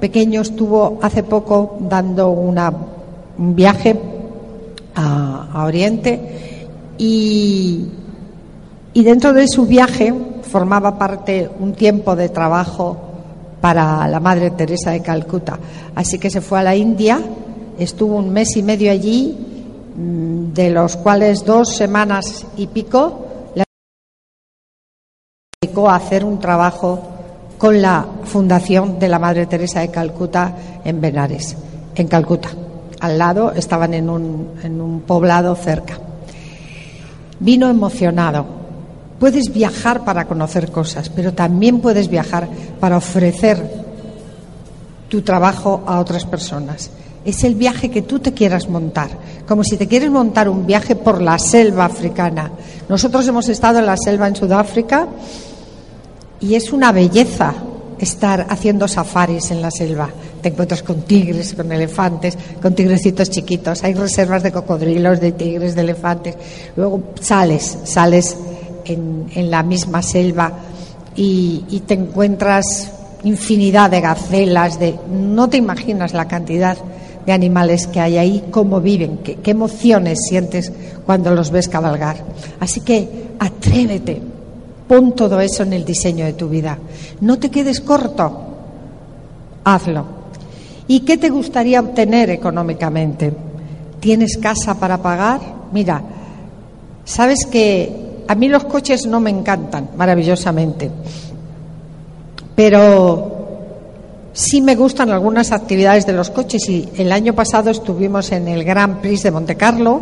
pequeño 0.00 0.42
estuvo 0.42 0.98
hace 1.02 1.22
poco 1.22 1.76
dando 1.80 2.30
un 2.30 3.54
viaje 3.54 3.96
a, 4.94 5.64
Oriente 5.64 6.66
y, 6.98 7.88
y 8.94 9.02
dentro 9.02 9.32
de 9.32 9.48
su 9.48 9.66
viaje 9.66 10.14
formaba 10.42 10.96
parte 10.96 11.50
un 11.58 11.72
tiempo 11.72 12.14
de 12.14 12.28
trabajo 12.28 12.96
para 13.60 14.06
la 14.08 14.20
Madre 14.20 14.50
Teresa 14.52 14.90
de 14.90 15.02
Calcuta. 15.02 15.58
Así 15.94 16.18
que 16.18 16.30
se 16.30 16.40
fue 16.40 16.60
a 16.60 16.62
la 16.62 16.76
India, 16.76 17.20
estuvo 17.78 18.16
un 18.16 18.30
mes 18.30 18.56
y 18.56 18.62
medio 18.62 18.90
allí, 18.90 19.36
mm, 19.96 20.52
de 20.52 20.70
los 20.70 20.96
cuales 20.96 21.44
dos 21.44 21.76
semanas 21.76 22.46
y 22.56 22.68
pico 22.68 23.27
dedicó 25.60 25.90
a 25.90 25.96
hacer 25.96 26.24
un 26.24 26.38
trabajo 26.38 27.00
con 27.58 27.82
la 27.82 28.06
Fundación 28.22 29.00
de 29.00 29.08
la 29.08 29.18
Madre 29.18 29.46
Teresa 29.46 29.80
de 29.80 29.90
Calcuta 29.90 30.54
en 30.84 31.00
Benares, 31.00 31.56
en 31.96 32.06
Calcuta. 32.06 32.50
Al 33.00 33.18
lado 33.18 33.50
estaban 33.50 33.92
en 33.92 34.08
un, 34.08 34.52
en 34.62 34.80
un 34.80 35.00
poblado 35.00 35.56
cerca. 35.56 35.98
Vino 37.40 37.68
emocionado. 37.68 38.46
Puedes 39.18 39.52
viajar 39.52 40.04
para 40.04 40.28
conocer 40.28 40.70
cosas, 40.70 41.08
pero 41.08 41.34
también 41.34 41.80
puedes 41.80 42.06
viajar 42.06 42.48
para 42.78 42.96
ofrecer 42.96 43.60
tu 45.08 45.22
trabajo 45.22 45.82
a 45.88 45.98
otras 45.98 46.24
personas. 46.24 46.92
Es 47.24 47.42
el 47.42 47.56
viaje 47.56 47.90
que 47.90 48.02
tú 48.02 48.20
te 48.20 48.32
quieras 48.32 48.68
montar, 48.68 49.10
como 49.48 49.64
si 49.64 49.76
te 49.76 49.88
quieres 49.88 50.12
montar 50.12 50.48
un 50.48 50.66
viaje 50.66 50.94
por 50.94 51.20
la 51.20 51.36
selva 51.36 51.86
africana. 51.86 52.52
Nosotros 52.88 53.26
hemos 53.26 53.48
estado 53.48 53.80
en 53.80 53.86
la 53.86 53.96
selva 53.96 54.28
en 54.28 54.36
Sudáfrica 54.36 55.08
y 56.40 56.54
es 56.54 56.72
una 56.72 56.92
belleza 56.92 57.54
estar 57.98 58.46
haciendo 58.48 58.86
safaris 58.86 59.50
en 59.50 59.60
la 59.62 59.70
selva. 59.70 60.08
Te 60.40 60.50
encuentras 60.50 60.82
con 60.82 61.02
tigres, 61.02 61.54
con 61.54 61.70
elefantes, 61.72 62.38
con 62.62 62.74
tigrecitos 62.74 63.30
chiquitos. 63.30 63.82
Hay 63.82 63.94
reservas 63.94 64.42
de 64.42 64.52
cocodrilos, 64.52 65.20
de 65.20 65.32
tigres, 65.32 65.74
de 65.74 65.80
elefantes. 65.82 66.36
Luego 66.76 67.02
sales, 67.20 67.78
sales 67.84 68.36
en, 68.84 69.50
la 69.50 69.62
misma 69.62 70.02
selva 70.02 70.52
y, 71.16 71.82
te 71.86 71.94
encuentras 71.94 72.92
infinidad 73.24 73.90
de 73.90 74.00
gacelas, 74.00 74.78
de 74.78 74.94
no 75.10 75.48
te 75.48 75.56
imaginas 75.56 76.12
la 76.12 76.28
cantidad 76.28 76.78
de 77.26 77.32
animales 77.32 77.88
que 77.88 78.00
hay 78.00 78.16
ahí, 78.16 78.44
cómo 78.50 78.80
viven, 78.80 79.18
qué 79.18 79.50
emociones 79.50 80.20
sientes 80.28 80.72
cuando 81.04 81.34
los 81.34 81.50
ves 81.50 81.68
cabalgar. 81.68 82.16
Así 82.60 82.80
que 82.80 83.08
atrévete, 83.38 84.22
Pon 84.88 85.12
todo 85.14 85.40
eso 85.40 85.62
en 85.62 85.74
el 85.74 85.84
diseño 85.84 86.24
de 86.24 86.32
tu 86.32 86.48
vida. 86.48 86.78
No 87.20 87.38
te 87.38 87.50
quedes 87.50 87.80
corto. 87.80 88.44
Hazlo. 89.64 90.04
¿Y 90.86 91.00
qué 91.00 91.18
te 91.18 91.28
gustaría 91.28 91.80
obtener 91.80 92.30
económicamente? 92.30 93.32
¿Tienes 94.00 94.38
casa 94.38 94.78
para 94.78 95.02
pagar? 95.02 95.40
Mira, 95.72 96.02
sabes 97.04 97.46
que 97.46 98.24
a 98.26 98.34
mí 98.34 98.48
los 98.48 98.64
coches 98.64 99.06
no 99.06 99.20
me 99.20 99.30
encantan 99.30 99.90
maravillosamente, 99.96 100.90
pero 102.54 103.38
Sí 104.38 104.60
me 104.60 104.76
gustan 104.76 105.10
algunas 105.10 105.50
actividades 105.50 106.06
de 106.06 106.12
los 106.12 106.30
coches 106.30 106.68
y 106.68 106.88
el 106.96 107.10
año 107.10 107.34
pasado 107.34 107.70
estuvimos 107.70 108.30
en 108.30 108.46
el 108.46 108.62
Grand 108.62 109.00
Prix 109.00 109.24
de 109.24 109.32
Monte 109.32 109.56
Carlo 109.56 110.00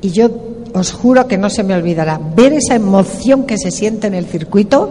y 0.00 0.08
yo 0.08 0.30
os 0.78 0.92
juro 0.92 1.26
que 1.26 1.38
no 1.38 1.50
se 1.50 1.62
me 1.62 1.74
olvidará 1.74 2.20
ver 2.36 2.52
esa 2.52 2.74
emoción 2.74 3.44
que 3.44 3.58
se 3.58 3.70
siente 3.70 4.06
en 4.06 4.14
el 4.14 4.26
circuito 4.26 4.90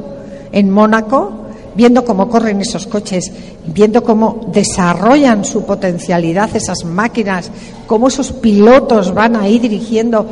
en 0.51 0.71
Mónaco, 0.71 1.31
viendo 1.75 2.03
cómo 2.03 2.29
corren 2.29 2.61
esos 2.61 2.87
coches, 2.87 3.31
viendo 3.65 4.03
cómo 4.03 4.49
desarrollan 4.51 5.45
su 5.45 5.63
potencialidad 5.63 6.55
esas 6.55 6.83
máquinas, 6.85 7.51
cómo 7.85 8.07
esos 8.07 8.31
pilotos 8.31 9.13
van 9.13 9.35
ahí 9.35 9.59
dirigiendo 9.59 10.25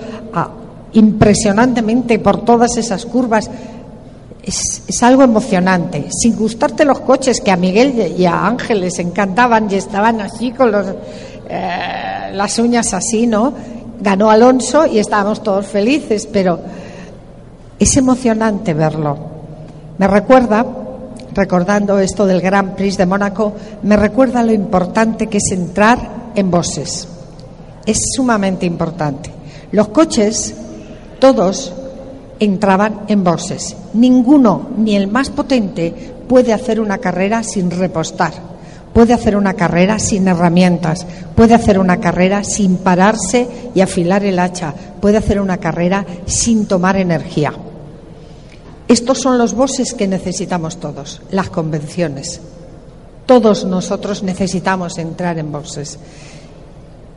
impresionantemente 0.93 2.19
por 2.19 2.43
todas 2.43 2.77
esas 2.77 3.05
curvas. 3.05 3.49
Es, 4.41 5.03
algo 5.03 5.23
emocionante. 5.23 6.07
Sin 6.11 6.35
gustarte 6.35 6.85
los 6.85 6.99
coches 7.01 7.41
que 7.41 7.51
a 7.51 7.55
Miguel 7.57 8.15
y 8.17 8.25
a 8.25 8.45
Ángel 8.45 8.81
les 8.81 8.99
encantaban 8.99 9.69
y 9.69 9.75
estaban 9.75 10.21
así 10.21 10.51
con 10.51 10.71
los, 10.71 10.87
eh, 11.49 12.31
las 12.31 12.57
uñas 12.59 12.93
así, 12.93 13.27
¿no? 13.27 13.53
Ganó 14.01 14.29
Alonso 14.29 14.85
y 14.85 14.99
estábamos 14.99 15.43
todos 15.43 15.65
felices, 15.67 16.27
pero 16.31 16.59
es 17.79 17.97
emocionante 17.97 18.73
verlo. 18.73 19.17
Me 19.97 20.07
recuerda, 20.07 20.65
recordando 21.33 21.99
esto 21.99 22.25
del 22.25 22.41
Gran 22.41 22.75
Prix 22.75 22.97
de 22.97 23.05
Mónaco, 23.05 23.53
me 23.83 23.95
recuerda 23.95 24.43
lo 24.43 24.53
importante 24.53 25.27
que 25.27 25.37
es 25.37 25.51
entrar 25.51 26.31
en 26.35 26.51
bosses. 26.51 27.07
Es 27.85 27.97
sumamente 28.15 28.65
importante. 28.65 29.31
Los 29.71 29.89
coches, 29.89 30.55
todos, 31.19 31.73
entraban 32.39 33.01
en 33.07 33.23
bosses. 33.23 33.75
Ninguno, 33.93 34.69
ni 34.77 34.95
el 34.95 35.07
más 35.07 35.29
potente, 35.29 36.13
puede 36.27 36.53
hacer 36.53 36.79
una 36.79 36.97
carrera 36.97 37.43
sin 37.43 37.71
repostar 37.71 38.54
puede 38.95 39.13
hacer 39.13 39.35
una 39.35 39.55
carrera 39.55 39.99
sin 39.99 40.25
herramientas, 40.25 41.05
puede 41.35 41.53
hacer 41.53 41.79
una 41.79 41.99
carrera 41.99 42.45
sin 42.45 42.77
pararse 42.77 43.45
y 43.75 43.81
afilar 43.81 44.23
el 44.23 44.39
hacha, 44.39 44.73
puede 45.01 45.17
hacer 45.17 45.41
una 45.41 45.57
carrera 45.57 46.05
sin 46.25 46.65
tomar 46.65 46.95
energía. 46.95 47.51
Estos 48.87 49.19
son 49.19 49.37
los 49.37 49.53
bosses 49.53 49.93
que 49.93 50.07
necesitamos 50.07 50.77
todos, 50.77 51.21
las 51.29 51.49
convenciones. 51.49 52.39
Todos 53.25 53.65
nosotros 53.65 54.23
necesitamos 54.23 54.97
entrar 54.97 55.37
en 55.39 55.51
bosses. 55.51 55.99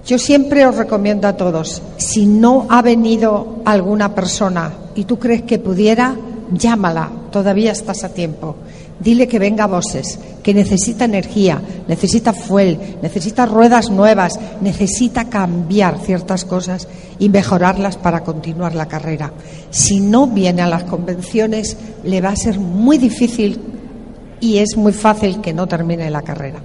Yo 0.04 0.18
siempre 0.18 0.66
os 0.66 0.74
recomiendo 0.74 1.28
a 1.28 1.36
todos, 1.36 1.80
si 1.96 2.26
no 2.26 2.66
ha 2.70 2.82
venido 2.82 3.60
alguna 3.64 4.16
persona 4.16 4.72
y 4.96 5.04
tú 5.04 5.20
crees 5.20 5.42
que 5.42 5.60
pudiera, 5.60 6.16
llámala, 6.50 7.08
todavía 7.30 7.70
estás 7.70 8.02
a 8.02 8.08
tiempo. 8.08 8.56
Dile 9.00 9.28
que 9.28 9.38
venga 9.38 9.64
a 9.64 9.68
Bosses, 9.68 10.18
que 10.42 10.52
necesita 10.52 11.04
energía, 11.04 11.62
necesita 11.86 12.32
fuel, 12.32 12.78
necesita 13.00 13.46
ruedas 13.46 13.90
nuevas, 13.90 14.40
necesita 14.60 15.26
cambiar 15.26 15.98
ciertas 16.00 16.44
cosas 16.44 16.88
y 17.18 17.28
mejorarlas 17.28 17.96
para 17.96 18.24
continuar 18.24 18.74
la 18.74 18.88
carrera. 18.88 19.32
Si 19.70 20.00
no 20.00 20.26
viene 20.26 20.62
a 20.62 20.68
las 20.68 20.84
convenciones, 20.84 21.76
le 22.02 22.20
va 22.20 22.30
a 22.30 22.36
ser 22.36 22.58
muy 22.58 22.98
difícil 22.98 23.60
y 24.40 24.58
es 24.58 24.76
muy 24.76 24.92
fácil 24.92 25.40
que 25.40 25.52
no 25.52 25.68
termine 25.68 26.10
la 26.10 26.22
carrera. 26.22 26.60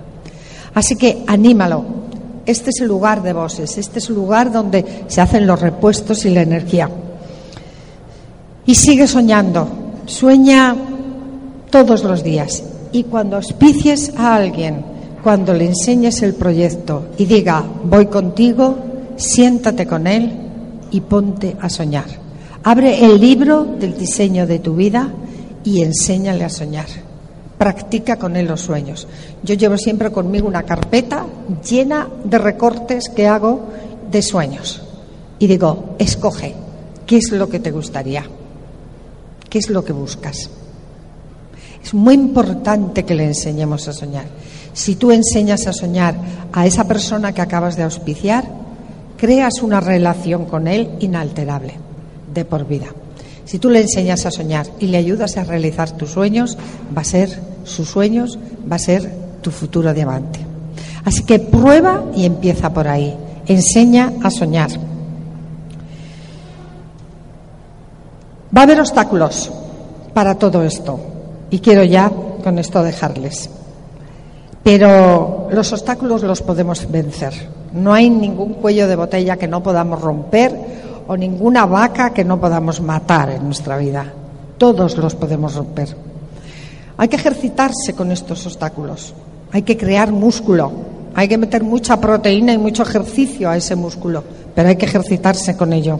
Así 0.74 0.96
que 0.96 1.24
anímalo. 1.28 2.04
Este 2.46 2.72
es 2.72 2.82
el 2.82 2.88
lugar 2.88 3.22
de 3.22 3.32
Bosses, 3.32 3.78
este 3.78 4.00
es 4.00 4.10
el 4.10 4.15
lugar 4.15 4.52
donde 4.52 5.06
se 5.08 5.22
hacen 5.22 5.48
los 5.48 5.62
repuestos 5.62 6.26
y 6.26 6.30
la 6.30 6.41
energía. 6.41 6.89
Y 8.65 8.76
sigue 8.76 9.08
soñando. 9.08 9.67
Sueña 10.06 10.76
todos 11.74 12.04
los 12.04 12.24
días. 12.24 12.62
Y 12.92 13.06
cuando 13.06 13.38
auspicies 13.38 14.14
a 14.16 14.36
alguien, 14.36 14.86
cuando 15.24 15.56
le 15.56 15.66
enseñes 15.66 16.22
el 16.22 16.36
proyecto 16.36 17.08
y 17.18 17.26
diga, 17.26 17.64
voy 17.86 18.06
contigo, 18.06 18.78
siéntate 19.16 19.88
con 19.88 20.06
él 20.06 20.32
y 20.92 21.02
ponte 21.02 21.58
a 21.60 21.70
soñar. 21.70 22.06
Abre 22.64 23.04
el 23.04 23.20
libro 23.20 23.64
del 23.64 23.98
diseño 23.98 24.46
de 24.46 24.60
tu 24.60 24.76
vida 24.76 25.10
y 25.64 25.82
enséñale 25.82 26.44
a 26.44 26.50
soñar. 26.50 26.86
Practica 27.58 28.18
con 28.18 28.36
él 28.36 28.46
los 28.46 28.62
sueños. 28.62 29.08
Yo 29.42 29.56
llevo 29.56 29.76
siempre 29.76 30.12
conmigo 30.12 30.48
una 30.48 30.62
carpeta 30.62 31.26
llena 31.68 32.08
de 32.24 32.38
recortes 32.38 33.06
que 33.10 33.26
hago 33.26 33.62
de 34.12 34.22
sueños. 34.22 34.80
Y 35.40 35.48
digo, 35.48 35.96
escoge, 35.98 36.54
¿qué 37.08 37.18
es 37.18 37.32
lo 37.32 37.50
que 37.50 37.60
te 37.60 37.72
gustaría? 37.72 38.24
¿Qué 39.50 39.58
es 39.58 39.72
lo 39.72 39.84
que 39.84 39.94
buscas? 39.94 40.52
Es 41.84 41.93
muy 41.93 42.13
importante 42.13 43.04
que 43.04 43.15
le 43.15 43.26
enseñemos 43.26 43.88
a 43.88 43.93
soñar. 43.93 44.26
Si 44.74 44.96
tú 44.96 45.12
enseñas 45.12 45.67
a 45.67 45.74
soñar 45.74 46.15
a 46.52 46.65
esa 46.65 46.88
persona 46.88 47.34
que 47.34 47.41
acabas 47.41 47.76
de 47.76 47.84
auspiciar, 47.84 48.46
creas 49.17 49.62
una 49.62 49.80
relación 49.80 50.46
con 50.46 50.67
él 50.67 50.89
inalterable, 51.00 51.74
de 52.34 52.46
por 52.46 52.65
vida. 52.65 52.88
Si 53.46 53.60
tú 53.60 53.69
le 53.69 53.82
enseñas 53.82 54.26
a 54.26 54.32
soñar 54.32 54.67
y 54.80 54.88
le 54.88 54.98
ayudas 54.98 55.38
a 55.38 55.43
realizar 55.43 55.91
tus 55.91 56.12
sueños, 56.12 56.58
va 56.96 57.02
a 57.02 57.06
ser 57.06 57.38
sus 57.65 57.89
sueños, 57.89 58.39
va 58.69 58.78
a 58.78 58.80
ser 58.80 59.13
tu 59.41 59.52
futuro 59.52 59.93
diamante. 59.93 60.39
Así 61.06 61.24
que 61.24 61.39
prueba 61.39 62.06
y 62.15 62.26
empieza 62.26 62.74
por 62.74 62.88
ahí. 62.88 63.15
Enseña 63.46 64.13
a 64.24 64.32
soñar. 64.32 64.72
Va 68.56 68.62
a 68.62 68.63
haber 68.63 68.80
obstáculos 68.80 69.52
para 70.13 70.36
todo 70.36 70.63
esto. 70.63 71.12
Y 71.54 71.60
quiero 71.60 71.84
ya 71.84 72.12
con 72.44 72.58
esto 72.58 72.82
dejarles. 72.82 73.48
Pero 74.63 75.50
los 75.52 75.72
obstáculos 75.72 76.24
los 76.24 76.42
podemos 76.42 76.89
vencer. 76.89 77.32
No 77.74 77.94
hay 77.94 78.10
ningún 78.10 78.56
cuello 78.56 78.88
de 78.88 78.96
botella 78.96 79.38
que 79.38 79.48
no 79.48 79.62
podamos 79.62 80.02
romper 80.02 80.52
o 81.06 81.16
ninguna 81.16 81.68
vaca 81.68 82.12
que 82.12 82.24
no 82.24 82.42
podamos 82.42 82.82
matar 82.82 83.30
en 83.30 83.46
nuestra 83.46 83.78
vida. 83.78 84.04
Todos 84.58 84.98
los 84.98 85.13
podemos 85.13 85.54
romper. 85.54 85.96
Hay 86.98 87.08
que 87.08 87.18
ejercitarse 87.18 87.94
con 87.94 88.12
estos 88.12 88.48
obstáculos. 88.48 89.13
Hay 89.52 89.62
que 89.62 89.78
crear 89.78 90.12
músculo. 90.12 90.72
Hay 91.13 91.28
que 91.28 91.38
meter 91.38 91.63
mucha 91.63 92.02
proteína 92.02 92.52
y 92.54 92.58
mucho 92.58 92.82
ejercicio 92.82 93.48
a 93.48 93.58
ese 93.58 93.76
músculo, 93.76 94.24
pero 94.56 94.70
hay 94.70 94.76
que 94.76 94.88
ejercitarse 94.88 95.56
con 95.56 95.72
ello. 95.72 96.00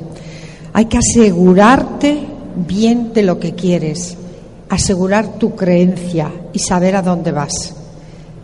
Hay 0.74 0.86
que 0.86 0.98
asegurarte 0.98 2.22
bien 2.56 3.14
de 3.14 3.22
lo 3.22 3.40
que 3.40 3.54
quieres 3.54 4.18
asegurar 4.74 5.34
tu 5.38 5.56
creencia 5.56 6.32
y 6.52 6.60
saber 6.60 6.96
a 6.96 7.02
dónde 7.02 7.32
vas, 7.32 7.76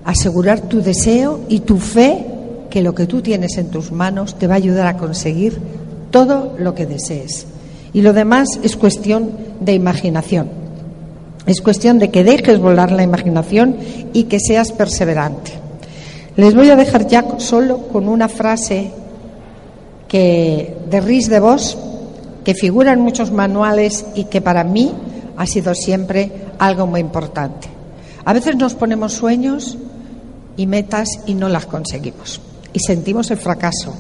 asegurar 0.06 0.62
tu 0.62 0.82
deseo 0.82 1.42
y 1.50 1.62
tu 1.62 1.78
fe 1.78 2.26
que 2.70 2.84
lo 2.84 2.94
que 2.94 3.08
tú 3.08 3.22
tienes 3.22 3.58
en 3.58 3.70
tus 3.70 3.92
manos 3.92 4.38
te 4.38 4.46
va 4.46 4.54
a 4.54 4.58
ayudar 4.58 4.86
a 4.88 4.98
conseguir 4.98 5.60
todo 6.12 6.56
lo 6.60 6.76
que 6.76 6.86
desees. 6.86 7.48
Y 7.94 8.02
lo 8.02 8.14
demás 8.14 8.60
es 8.62 8.76
cuestión 8.76 9.32
de 9.60 9.74
imaginación. 9.74 10.50
Es 11.48 11.62
cuestión 11.62 11.98
de 11.98 12.12
que 12.12 12.24
dejes 12.24 12.60
volar 12.60 12.92
la 12.92 13.02
imaginación 13.02 13.78
y 14.14 14.26
que 14.26 14.40
seas 14.40 14.72
perseverante. 14.72 15.52
Les 16.36 16.54
voy 16.54 16.70
a 16.70 16.76
dejar 16.76 17.08
ya 17.08 17.26
solo 17.40 17.88
con 17.88 18.08
una 18.08 18.30
frase 18.30 18.92
que 20.08 20.78
de 20.90 21.02
Ris 21.02 21.28
de 21.28 21.40
Vos 21.40 21.78
que 22.44 22.54
figura 22.54 22.94
en 22.94 23.02
muchos 23.02 23.32
manuales 23.32 24.06
y 24.14 24.26
que 24.26 24.42
para 24.42 24.64
mí 24.64 24.92
ha 25.40 25.46
sido 25.46 25.74
siempre 25.74 26.30
algo 26.60 26.86
muy 26.86 27.00
importante. 27.00 27.70
A 28.26 28.34
veces 28.34 28.58
nos 28.58 28.76
ponemos 28.76 29.14
sueños 29.14 29.78
y 30.58 30.68
metas 30.68 31.08
y 31.28 31.34
no 31.34 31.48
las 31.48 31.66
conseguimos. 31.66 32.42
Y 32.74 32.80
sentimos 32.80 33.32
el 33.32 33.38
fracaso. 33.38 33.96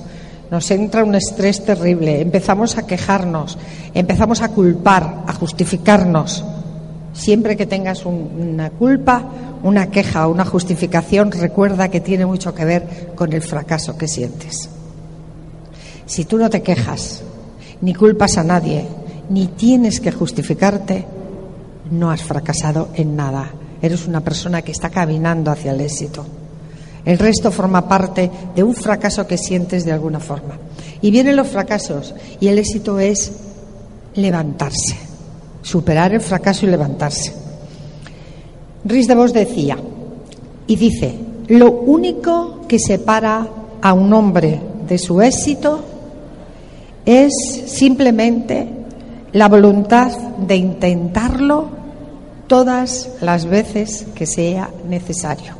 Nos 0.51 0.69
entra 0.69 1.05
un 1.05 1.15
estrés 1.15 1.63
terrible. 1.63 2.19
Empezamos 2.19 2.77
a 2.77 2.85
quejarnos. 2.85 3.57
Empezamos 3.93 4.41
a 4.41 4.49
culpar, 4.49 5.23
a 5.25 5.31
justificarnos. 5.31 6.43
Siempre 7.13 7.55
que 7.55 7.65
tengas 7.65 8.05
una 8.05 8.71
culpa, 8.71 9.23
una 9.63 9.89
queja 9.89 10.27
una 10.27 10.43
justificación, 10.43 11.31
recuerda 11.31 11.87
que 11.87 12.01
tiene 12.01 12.25
mucho 12.25 12.53
que 12.53 12.65
ver 12.65 13.13
con 13.15 13.31
el 13.31 13.41
fracaso 13.41 13.97
que 13.97 14.09
sientes. 14.09 14.67
Si 16.05 16.25
tú 16.25 16.37
no 16.37 16.49
te 16.49 16.61
quejas, 16.61 17.21
ni 17.79 17.93
culpas 17.93 18.37
a 18.37 18.43
nadie, 18.43 18.85
ni 19.29 19.47
tienes 19.47 20.01
que 20.01 20.11
justificarte, 20.11 21.05
no 21.91 22.11
has 22.11 22.23
fracasado 22.23 22.89
en 22.95 23.15
nada. 23.15 23.51
Eres 23.81 24.07
una 24.07 24.21
persona 24.21 24.61
que 24.61 24.71
está 24.71 24.89
caminando 24.89 25.51
hacia 25.51 25.71
el 25.71 25.81
éxito. 25.81 26.25
El 27.05 27.17
resto 27.17 27.51
forma 27.51 27.87
parte 27.87 28.29
de 28.55 28.63
un 28.63 28.75
fracaso 28.75 29.25
que 29.25 29.37
sientes 29.37 29.85
de 29.85 29.91
alguna 29.91 30.19
forma. 30.19 30.57
Y 31.01 31.11
vienen 31.11 31.35
los 31.35 31.47
fracasos 31.47 32.13
y 32.39 32.47
el 32.47 32.59
éxito 32.59 32.99
es 32.99 33.31
levantarse, 34.15 34.97
superar 35.61 36.13
el 36.13 36.21
fracaso 36.21 36.65
y 36.65 36.69
levantarse. 36.69 37.33
Rhys 38.85 39.07
de 39.07 39.15
Vos 39.15 39.33
decía, 39.33 39.77
y 40.67 40.75
dice, 40.75 41.15
lo 41.47 41.71
único 41.71 42.67
que 42.67 42.79
separa 42.79 43.47
a 43.81 43.93
un 43.93 44.13
hombre 44.13 44.61
de 44.87 44.97
su 44.97 45.21
éxito 45.21 45.83
es 47.05 47.33
simplemente 47.65 48.67
la 49.31 49.47
voluntad 49.47 50.11
de 50.37 50.55
intentarlo 50.55 51.78
todas 52.49 53.11
las 53.21 53.45
veces 53.45 54.07
que 54.15 54.25
sea 54.25 54.69
necesario. 54.85 55.53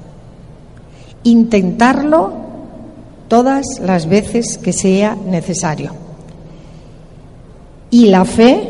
intentarlo 1.24 2.32
todas 3.28 3.80
las 3.80 4.08
veces 4.08 4.58
que 4.58 4.74
sea 4.74 5.16
necesario. 5.16 5.92
Y 7.92 8.08
la 8.08 8.26
fe 8.26 8.68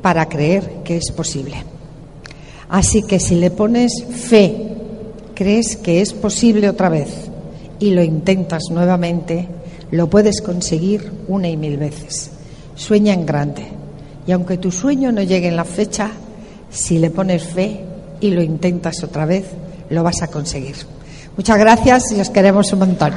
para 0.00 0.28
creer 0.28 0.82
que 0.84 0.96
es 0.96 1.10
posible. 1.10 1.56
Así 2.68 3.02
que 3.02 3.18
si 3.18 3.34
le 3.34 3.50
pones 3.50 4.04
fe, 4.04 4.68
crees 5.34 5.76
que 5.76 6.00
es 6.00 6.12
posible 6.12 6.68
otra 6.68 6.88
vez 6.88 7.08
y 7.80 7.90
lo 7.90 8.02
intentas 8.04 8.64
nuevamente, 8.70 9.48
lo 9.90 10.08
puedes 10.08 10.40
conseguir 10.40 11.10
una 11.26 11.48
y 11.48 11.56
mil 11.56 11.78
veces. 11.78 12.30
Sueña 12.76 13.12
en 13.14 13.26
grande. 13.26 13.64
Y 14.26 14.32
aunque 14.32 14.58
tu 14.58 14.70
sueño 14.70 15.10
no 15.10 15.22
llegue 15.22 15.48
en 15.48 15.56
la 15.56 15.64
fecha, 15.64 16.10
si 16.70 16.98
le 16.98 17.10
pones 17.10 17.42
fe 17.44 17.84
y 18.20 18.30
lo 18.30 18.42
intentas 18.42 19.02
otra 19.02 19.26
vez, 19.26 19.46
lo 19.90 20.02
vas 20.02 20.22
a 20.22 20.28
conseguir. 20.28 20.76
Muchas 21.36 21.58
gracias 21.58 22.12
y 22.12 22.20
os 22.20 22.30
queremos 22.30 22.72
un 22.72 22.80
montón. 22.80 23.12